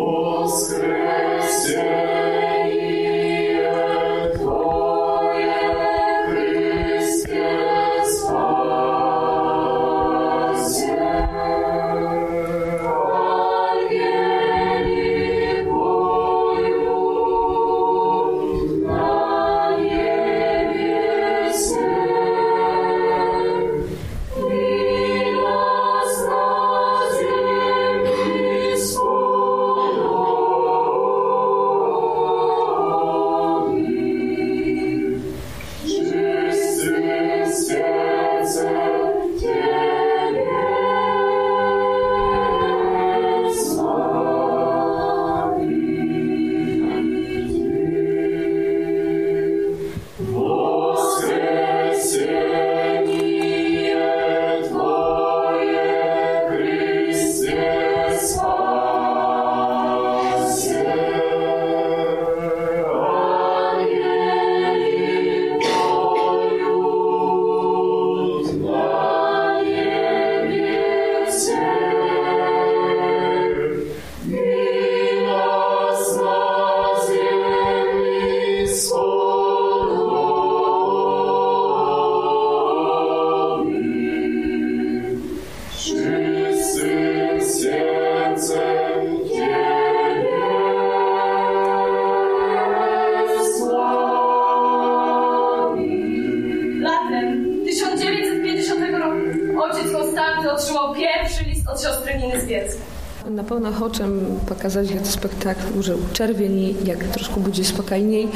No, 103.70 103.90
mamy 104.00 104.22
pokazać 104.48 104.92
jak 104.92 105.08
spektakl 105.08 105.82
że 105.82 105.96
czerwieni, 106.14 106.76
jak 106.86 107.04
troszkę 107.04 107.40
będzie 107.42 107.66
spokojniej. 107.66 108.28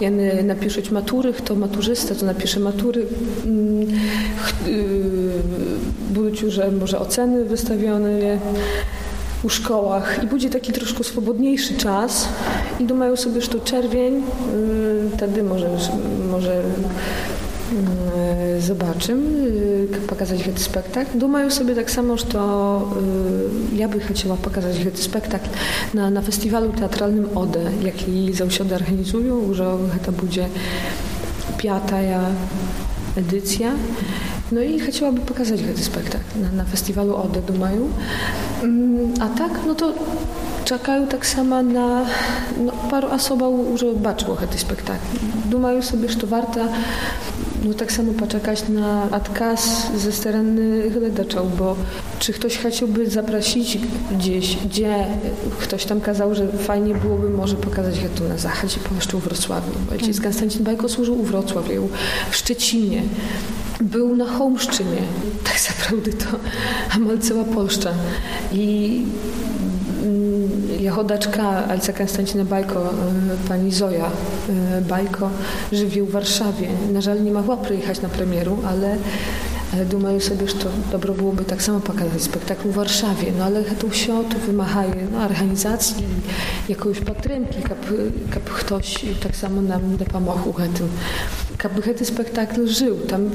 Ja 0.00 0.10
napiszeć 0.42 0.90
matury, 0.90 1.32
kto 1.32 1.54
maturzysta, 1.54 2.14
to 2.14 2.26
napisze 2.26 2.60
matury. 2.60 3.06
Mm, 3.44 3.82
y, 4.66 5.28
Będą 6.10 6.50
że 6.50 6.70
może 6.70 6.98
oceny 6.98 7.44
wystawione 7.44 8.38
u 9.42 9.48
szkołach 9.48 10.20
i 10.24 10.26
będzie 10.26 10.50
taki 10.50 10.72
troszkę 10.72 11.04
swobodniejszy 11.04 11.74
czas 11.74 12.28
i 12.80 12.84
dumają 12.84 13.16
sobie, 13.16 13.40
że 13.40 13.48
to 13.48 13.60
czerwień, 13.60 14.14
y, 14.16 14.22
wtedy 15.16 15.42
może, 15.42 15.70
może 16.30 16.62
zobaczymy, 18.59 19.47
y, 19.93 20.07
pokazać 20.07 20.43
ten 20.43 20.57
spektakl. 20.57 21.17
Думаю 21.17 21.51
sobie 21.51 21.75
tak 21.75 21.91
samo, 21.91 22.17
że 22.17 22.25
to 22.25 22.81
y, 23.73 23.75
ja 23.75 23.87
by 23.87 23.99
chciała 23.99 24.37
pokazać 24.37 24.77
ten 24.77 24.97
spektakl 24.97 25.49
na, 25.93 26.09
na 26.09 26.21
festiwalu 26.21 26.71
teatralnym 26.71 27.37
ODE, 27.37 27.71
jaki 27.83 28.33
zawsze 28.33 28.63
organizują, 28.63 29.53
że 29.53 29.77
to 30.05 30.11
będzie 30.11 30.47
piąta 31.57 31.97
edycja. 33.17 33.71
No 34.51 34.61
i 34.61 34.79
chciałaby 34.79 35.21
pokazać 35.21 35.61
ten 35.61 35.77
spektakl 35.77 36.25
na, 36.41 36.51
na 36.51 36.63
festiwalu 36.63 37.15
ODE, 37.15 37.41
думаю. 37.41 37.89
Mm, 38.63 39.13
A 39.19 39.29
tak, 39.29 39.51
no 39.67 39.75
to 39.75 39.93
czekają 40.65 41.07
tak 41.07 41.25
samo 41.25 41.63
na 41.63 42.05
no, 42.65 42.71
paru 42.71 43.07
osób, 43.07 43.43
że 43.75 43.93
baczyło 43.93 44.35
ten 44.35 44.57
spektakl. 44.57 45.05
Думаю 45.45 45.81
sobie, 45.81 46.09
że 46.09 46.15
to 46.15 46.27
warto 46.27 46.59
no 47.64 47.74
tak 47.74 47.92
samo 47.92 48.12
poczekać 48.12 48.68
na 48.68 49.08
odkaz 49.10 49.86
ze 49.96 50.12
strony 50.12 50.90
gledaczów, 50.90 51.58
bo 51.58 51.76
czy 52.18 52.32
ktoś 52.32 52.58
chciałby 52.58 53.10
zaprosić 53.10 53.78
gdzieś, 54.18 54.56
gdzie 54.56 55.06
ktoś 55.60 55.84
tam 55.84 56.00
kazał, 56.00 56.34
że 56.34 56.48
fajnie 56.48 56.94
byłoby 56.94 57.30
może 57.30 57.56
pokazać 57.56 58.02
jak 58.02 58.12
tu 58.12 58.24
na 58.24 58.38
zachodzie, 58.38 58.76
po 58.88 58.94
jeszcze 58.94 59.16
w 59.16 59.20
Wrocławiu. 59.20 59.72
Ojciec 59.92 60.20
Konstancin 60.20 60.64
Bajko 60.64 60.88
służył 60.88 61.20
u 61.20 61.24
Wrocławiu, 61.24 61.88
w 62.30 62.36
Szczecinie, 62.36 63.02
był 63.80 64.16
na 64.16 64.26
Holmszczynie. 64.26 65.02
Tak 65.44 65.54
naprawdę 65.78 66.12
to 66.12 66.26
amal 66.96 67.18
cała 67.18 67.44
Polska. 67.44 67.90
I 68.52 69.02
mm, 70.87 70.87
jeho 70.87 71.03
daczka 71.03 71.67
ojca 71.71 71.93
Konstancina 71.93 72.45
Bajko, 72.45 72.93
y, 73.45 73.47
pani 73.47 73.71
Zoja 73.71 74.05
y, 74.07 74.81
Bajko, 74.81 75.29
żywi 75.71 76.01
w 76.01 76.11
Warszawie. 76.11 76.67
Na 76.93 77.01
żal 77.01 77.23
nie 77.23 77.31
mogła 77.31 77.57
przyjechać 77.57 78.01
na 78.01 78.09
premieru, 78.09 78.57
ale 78.67 78.97
ale 79.73 79.85
думаю 79.85 80.19
sobie, 80.19 80.47
że 80.47 80.53
to 80.53 80.69
dobro 80.91 81.13
byłoby 81.13 81.45
tak 81.45 81.63
samo 81.63 81.79
pokazać 81.79 82.21
spektakl 82.21 82.69
w 82.69 82.73
Warszawie, 82.73 83.31
no 83.37 83.43
ale 83.43 83.63
to 83.63 83.89
все 83.89 84.07
to 84.07 84.39
wymaga 84.47 84.83
no, 85.11 85.25
organizacji, 85.25 86.03
jakiejś 86.69 86.99
podtrymki, 86.99 87.57
aby, 87.57 88.11
aby 88.31 88.49
ktoś 88.59 89.05
tak 89.23 89.35
samo 89.35 89.61
nam 89.61 89.81
pomógł 90.11 90.53
tym. 90.53 90.89
Aby 91.63 91.81
ten 91.81 92.05
spektakl 92.05 92.67
żył. 92.67 92.97
Tam 92.97 93.29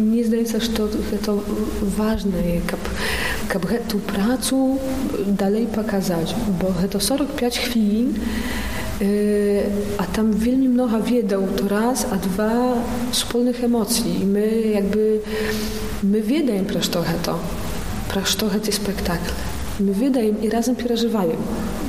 nie 0.00 0.24
zdaje 0.24 0.46
się, 0.46 0.60
że 0.60 0.68
to, 0.68 0.88
to 1.26 1.38
ważne, 1.82 2.38
aby, 2.72 2.90
aby 3.55 3.67
tę 3.67 3.99
pracę 3.99 4.77
dalej 5.27 5.65
pokazać, 5.65 6.35
bo 6.61 6.87
to 6.89 6.99
45 6.99 7.59
chwil 7.59 8.13
a 9.97 10.03
tam 10.03 10.33
wielmi 10.33 10.69
mnoga 10.69 10.99
wiedał 10.99 11.47
to 11.57 11.67
raz, 11.67 12.05
a 12.11 12.15
dwa 12.15 12.51
wspólnych 13.11 13.63
emocji. 13.63 14.21
I 14.21 14.25
my 14.25 14.61
jakby, 14.61 15.19
my 16.03 16.21
wiedajem 16.21 16.65
praż 16.65 16.87
trochę 16.87 17.13
to, 17.23 17.39
praż 18.09 18.35
trochę 18.35 18.59
ten 18.59 18.73
spektakl. 18.73 19.31
My 19.79 19.93
wiedajem 19.93 20.41
i 20.41 20.49
razem 20.49 20.75
przeżywają. 20.75 21.31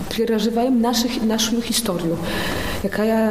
Przeżywają 0.09 0.71
naszych, 0.71 1.23
naszą 1.23 1.61
historię, 1.61 2.17
jaka 2.85 3.05
ja, 3.05 3.31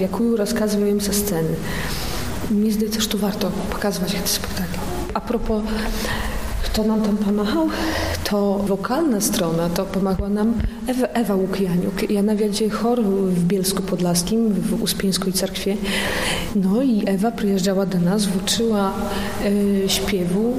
jaką 0.00 0.36
rozkazuję 0.36 1.00
ze 1.00 1.12
sceny. 1.12 1.54
Mnie 2.50 2.72
zdaje 2.72 2.92
się, 2.92 3.00
że 3.00 3.08
to 3.08 3.18
warto 3.18 3.50
pokazywać 3.70 4.12
ten 4.12 4.26
spektakl. 4.26 4.78
A 5.14 5.20
propos 5.20 5.62
kto 6.76 6.84
nam 6.84 7.02
tam 7.02 7.16
pomagał? 7.16 7.68
To 8.24 8.58
wokalna 8.58 9.20
strona, 9.20 9.68
to 9.68 9.84
pomagała 9.84 10.28
nam 10.28 10.54
Ewa, 10.86 11.06
Ewa 11.06 11.34
Łukianiuk. 11.34 12.10
Ja 12.10 12.22
nawiadzie 12.22 12.70
chor 12.70 13.02
w 13.02 13.44
Bielsku 13.44 13.82
Podlaskim, 13.82 14.52
w 14.52 14.82
Uspieńskiej 14.82 15.32
Cerkwie. 15.32 15.76
No 16.56 16.82
i 16.82 17.02
Ewa 17.06 17.30
przyjeżdżała 17.30 17.86
do 17.86 17.98
nas, 17.98 18.26
włóczyła 18.26 18.92
e, 19.84 19.88
śpiewu 19.88 20.54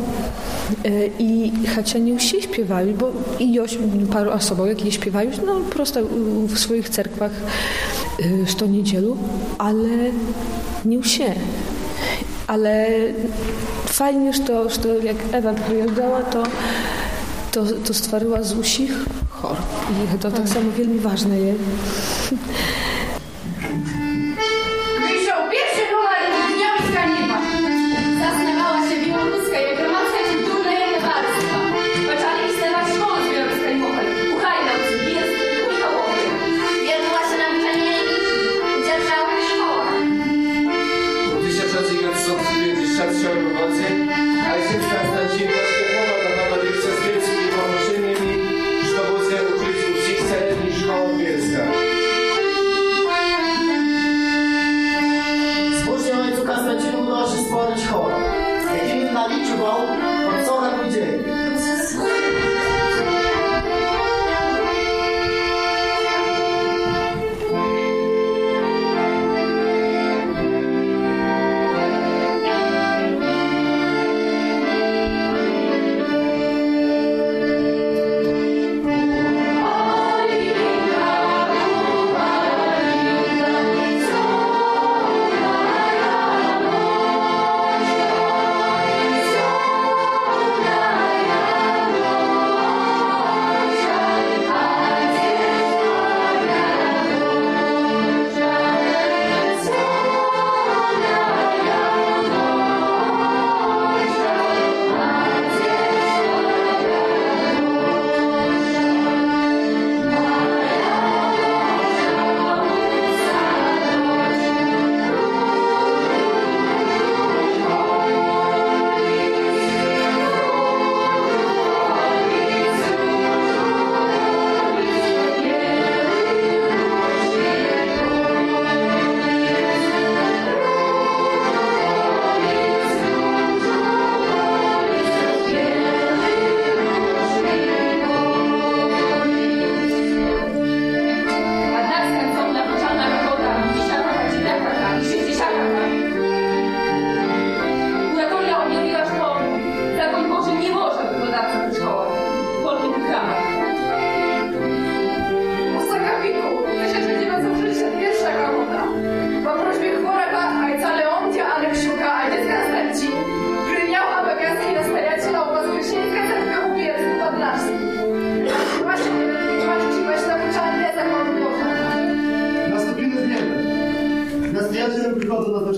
e, 0.86 0.90
i 1.20 1.52
chociaż 1.76 2.02
nie 2.02 2.20
się 2.20 2.42
śpiewali, 2.42 2.94
bo 2.94 3.12
i 3.40 3.54
joś, 3.54 3.78
paru 4.12 4.32
osobom, 4.32 4.68
jak 4.68 4.86
je 4.86 4.92
śpiewają, 4.92 5.32
no 5.46 5.60
prosto 5.60 6.00
w 6.48 6.60
swoich 6.60 6.90
cerkwach 6.90 7.32
e, 8.20 8.56
co 8.58 8.66
niedzielu, 8.66 9.18
ale 9.58 9.98
nie 10.86 11.04
się 11.04 11.34
ale 12.48 12.88
fajnie, 13.98 14.34
że 14.34 14.40
to, 14.40 14.70
że 14.70 14.78
jak 15.04 15.18
Ewa 15.32 15.54
przyjeżdżała, 15.54 16.22
to, 16.22 16.44
to, 17.52 17.66
to 17.86 17.94
stworzyła 17.94 18.44
z 18.44 18.54
usich 18.54 18.92
chor. 19.30 19.58
I 20.16 20.20
to 20.20 20.32
tak 20.32 20.50
samo 20.50 20.72
wielmi 20.72 21.00
ważne 21.00 21.40
jest. 21.40 21.64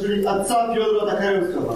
czyli 0.10 0.28
Atca 0.28 0.68
Piodra 0.74 1.12
Takarewskowa, 1.12 1.74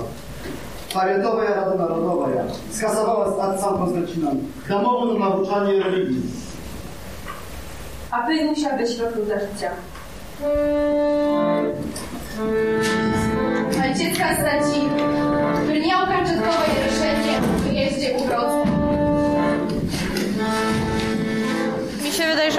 Powiatowa 0.94 1.44
Rada 1.44 1.76
Narodowa 1.76 2.28
skasowała 2.72 3.36
z 3.36 3.40
Atcą 3.40 3.78
Konstancinami 3.78 4.40
namowę 4.70 5.14
na 5.14 5.30
nauczanie 5.30 5.84
religii. 5.84 6.22
A 8.12 8.28
ty 8.28 8.46
musiał 8.46 8.78
być 8.78 8.98
wokół 8.98 9.24
życia. 9.26 9.72
Ojciec 13.84 14.20
Konstancin, 14.20 14.90
który 15.64 15.82
miał 15.82 16.08
kaczytkowe 16.08 16.66
ryszenie 16.86 17.42
w 17.42 17.62
wyjeździe 17.62 18.14
u 18.18 18.24
Wrocław. 18.28 18.63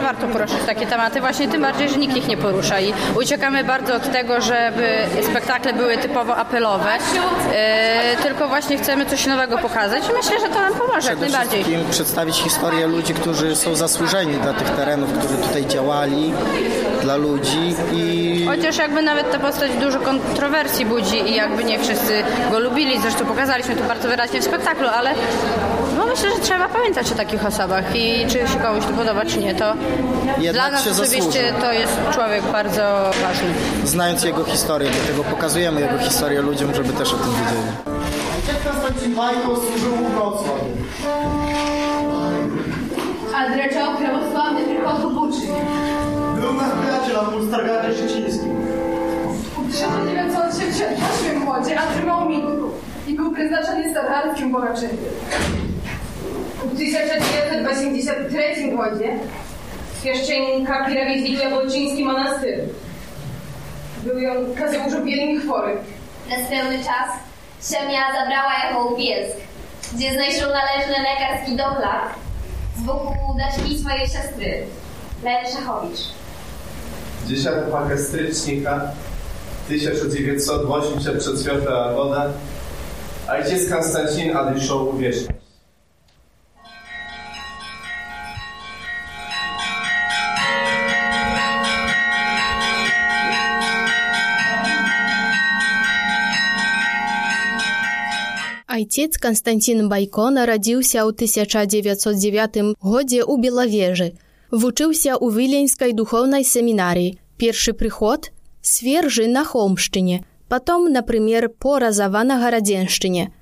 Warto 0.05 0.27
poruszać 0.27 0.59
takie 0.67 0.87
tematy, 0.87 1.21
właśnie 1.21 1.49
tym 1.49 1.63
bardziej, 1.63 1.89
że 1.89 1.97
nikt 1.97 2.17
ich 2.17 2.29
nie 2.29 2.37
porusza 2.37 2.81
i 2.81 2.93
uciekamy 3.21 3.65
bardzo 3.65 3.95
od 3.95 4.13
tego, 4.13 4.41
żeby 4.41 4.89
spektakle 5.31 5.73
były 5.73 5.99
typowo 5.99 6.37
apelowe, 6.37 6.91
e, 7.55 8.17
tylko 8.23 8.49
właśnie 8.49 8.79
chcemy 8.79 9.07
coś 9.07 9.27
nowego 9.27 9.59
pokazać 9.59 10.03
i 10.11 10.13
myślę, 10.13 10.41
że 10.41 10.49
to 10.49 10.61
nam 10.61 10.75
pomoże 10.75 11.09
jak 11.11 11.19
Przede 11.19 11.21
najbardziej. 11.21 11.63
wszystkim 11.65 11.91
przedstawić 11.91 12.37
historię 12.37 12.87
ludzi, 12.87 13.15
którzy 13.15 13.57
są 13.57 13.75
zasłużeni 13.75 14.35
dla 14.35 14.53
tych 14.53 14.71
terenów, 14.71 15.13
którzy 15.19 15.35
tutaj 15.37 15.67
działali, 15.67 16.33
dla 17.05 17.17
ludzi 17.17 17.75
i 17.93 18.47
Chociaż 18.47 18.77
jakby 18.77 19.03
nawet 19.03 19.33
ta 19.33 19.39
postać 19.39 19.71
dużo 19.81 20.01
kontrowersji 20.01 20.87
budzi 20.87 21.31
i 21.31 21.35
jakby 21.35 21.65
nie 21.65 21.79
wszyscy 21.79 22.23
go 22.51 22.59
lubili, 22.59 23.01
zresztą 23.01 23.27
pokazaliśmy 23.27 23.77
to 23.77 23.85
bardzo 23.85 24.09
wyraźnie 24.09 24.41
w 24.41 24.45
spektaklu, 24.45 24.89
ale 24.89 25.11
no 25.99 26.07
myślę, 26.07 26.31
że 26.31 26.39
trzeba 26.39 26.69
pamiętać 26.69 27.13
o 27.13 27.15
takich 27.15 27.47
osobach 27.47 27.97
i 27.97 28.27
czy 28.29 28.33
się 28.39 28.59
komuś 28.63 28.85
to 28.85 28.93
podoba, 28.93 29.25
czy 29.25 29.39
nie, 29.39 29.55
to 29.55 29.75
Jednak 30.39 30.53
dla 30.53 30.71
nas 30.71 30.85
się 30.85 30.91
osobiście 30.91 31.23
zasłużył. 31.43 31.61
to 31.61 31.73
jest 31.73 31.93
człowiek 32.15 32.43
bardzo 32.53 32.83
ważny. 33.23 33.49
znając 33.85 34.25
jego 34.25 34.45
historię, 34.45 34.91
dlatego 34.99 35.25
pokazujemy 35.25 35.81
jego 35.81 35.99
historię 35.99 36.43
ludziom, 36.43 36.75
żeby 36.75 36.93
też 36.93 37.13
o 37.15 37.17
tym 37.17 37.31
wiedzieli. 37.33 39.17
Bajko 39.17 39.57
służył 39.57 39.93
u 40.05 40.09
Wrocławiu. 40.09 40.65
A 43.37 43.49
dreczał 43.55 43.97
prawosławny 43.97 44.61
tylko 44.65 44.97
na 47.15 47.21
Pulstargardzie 47.21 47.95
Szczecińskim. 47.95 48.67
W 49.59 49.73
1988 49.73 51.39
młodzie 51.39 51.79
otrzymał 51.89 52.29
minimum 52.29 52.71
i 53.07 53.15
był 53.15 53.33
przeznaczony 53.33 53.91
statarskim 53.91 54.53
bogaczem. 54.53 54.91
W 56.65 56.79
1983 56.79 58.77
гоdzie 58.77 59.19
świeszczenka 60.01 60.87
Pirawiedzi 60.87 61.33
Jabłczyński 61.33 62.05
monastyr. 62.05 62.59
Był 64.03 64.19
ją 64.19 64.33
Kazeuszem 64.59 65.05
wielmi 65.05 65.41
chory. 65.41 65.77
Przez 66.27 66.49
pełny 66.49 66.79
czas 66.79 67.11
Siemia 67.71 68.03
zabrała 68.21 68.55
jako 68.65 68.97
Bielsk, 68.97 69.37
gdzie 69.95 70.15
znajdą 70.15 70.47
należny 70.47 70.95
lekarski 71.03 71.57
doklad 71.57 72.15
z 72.77 72.83
boku 72.83 73.37
daszki 73.39 73.79
swojej 73.79 74.07
siostry, 74.09 74.67
Leny 75.25 75.49
Szachowicz. 75.53 76.24
10 77.28 77.48
października 77.72 78.92
1984 79.68 81.62
года 81.96 82.34
ojciec 83.28 83.70
Konstancin 83.70 84.38
odeszł 84.38 84.92
w 84.92 85.00
wieczność. 85.00 85.40
Айцец 98.80 99.18
Константин 99.20 99.90
Байко 99.92 100.30
нарадзіўся 100.32 101.04
ў 101.04 101.12
1909 101.12 102.80
годзе 102.80 103.28
ў 103.28 103.34
Белавежы. 103.36 104.16
Вучыўся 104.55 105.19
ў 105.19 105.35
Віленскай 105.35 105.91
духоўнай 105.99 106.47
семінарыі. 106.47 107.19
Першы 107.43 107.75
прыход 107.75 108.31
свержы 108.63 109.27
на 109.27 109.43
Холмшчыне, 109.45 110.23
потом, 110.49 110.93
например, 110.95 111.49
по 111.49 111.79
разаванага 111.83 112.51
радзеншчыне. 112.55 113.35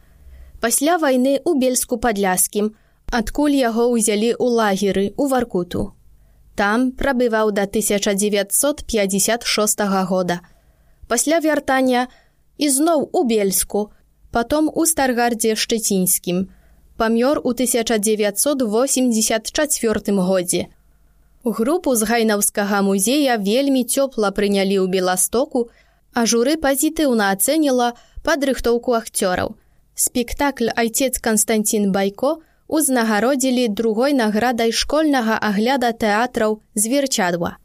Пасля 0.65 0.97
вайны 0.97 1.37
ў 1.45 1.61
Бельску-Падляскім, 1.61 2.73
адкуль 3.13 3.61
яго 3.61 3.93
ўзялі 3.93 4.41
ў 4.41 4.49
лагеры 4.57 5.13
ў 5.13 5.29
Варкуту. 5.29 5.93
Там 6.57 6.97
прабываў 6.97 7.53
да 7.53 7.69
1956 7.69 8.89
года. 10.09 10.41
Пасля 11.13 11.45
вяртання 11.45 12.09
ізноў 12.57 13.13
у 13.13 13.29
Бельску, 13.29 13.93
потом 14.33 14.73
у 14.73 14.89
Старгарdzie 14.89 15.61
Szczycińskim. 15.61 16.49
Памёр 16.97 17.37
у 17.45 17.53
1984 17.53 20.17
годзе. 20.17 20.73
Групу 21.45 21.95
з 21.97 22.07
гайнаўскага 22.07 22.83
музея 22.87 23.35
вельмі 23.35 23.83
цёпла 23.83 24.31
прынялі 24.31 24.79
ў 24.79 24.87
Беластоку, 24.87 25.75
а 26.15 26.23
журы 26.23 26.55
пазітыўна 26.55 27.35
ацэніла 27.35 27.99
падрыхтоўку 28.23 28.95
акцёраў. 28.95 29.59
Спектакль 29.95 30.71
«Айцец 30.71 31.19
Константин 31.19 31.91
Байко» 31.91 32.39
узнагародзілі 32.69 33.69
другой 33.69 34.15
наградай 34.15 34.71
школьнага 34.71 35.35
агляда 35.35 35.91
тэатраў 35.91 36.63
«Зверчадва». 36.79 37.59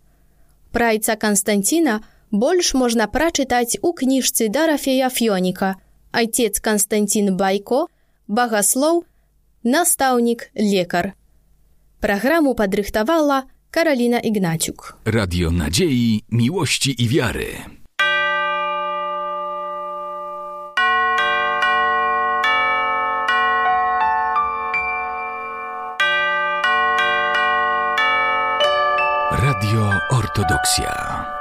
Пра 0.74 0.98
айца 0.98 1.16
Константина 1.16 2.02
больш 2.32 2.74
можна 2.74 3.06
прачытаць 3.06 3.78
у 3.82 3.94
кніжцы 3.94 4.50
Дарафея 4.50 5.10
Фёніка 5.14 5.78
«Айцец 6.12 6.60
Константин 6.60 7.38
Байко», 7.38 7.86
«Багаслоў», 8.28 9.06
«Настаўнік, 9.62 10.50
лекар». 10.58 11.14
Праграму 12.02 12.58
падрыхтавала 12.58 13.46
Karolina 13.72 14.20
Ignaciuk. 14.20 14.98
Radio 15.06 15.52
Nadziei, 15.52 16.22
Miłości 16.32 17.04
i 17.04 17.08
Wiary. 17.08 17.46
Radio 29.32 30.00
Ortodoksja. 30.10 31.37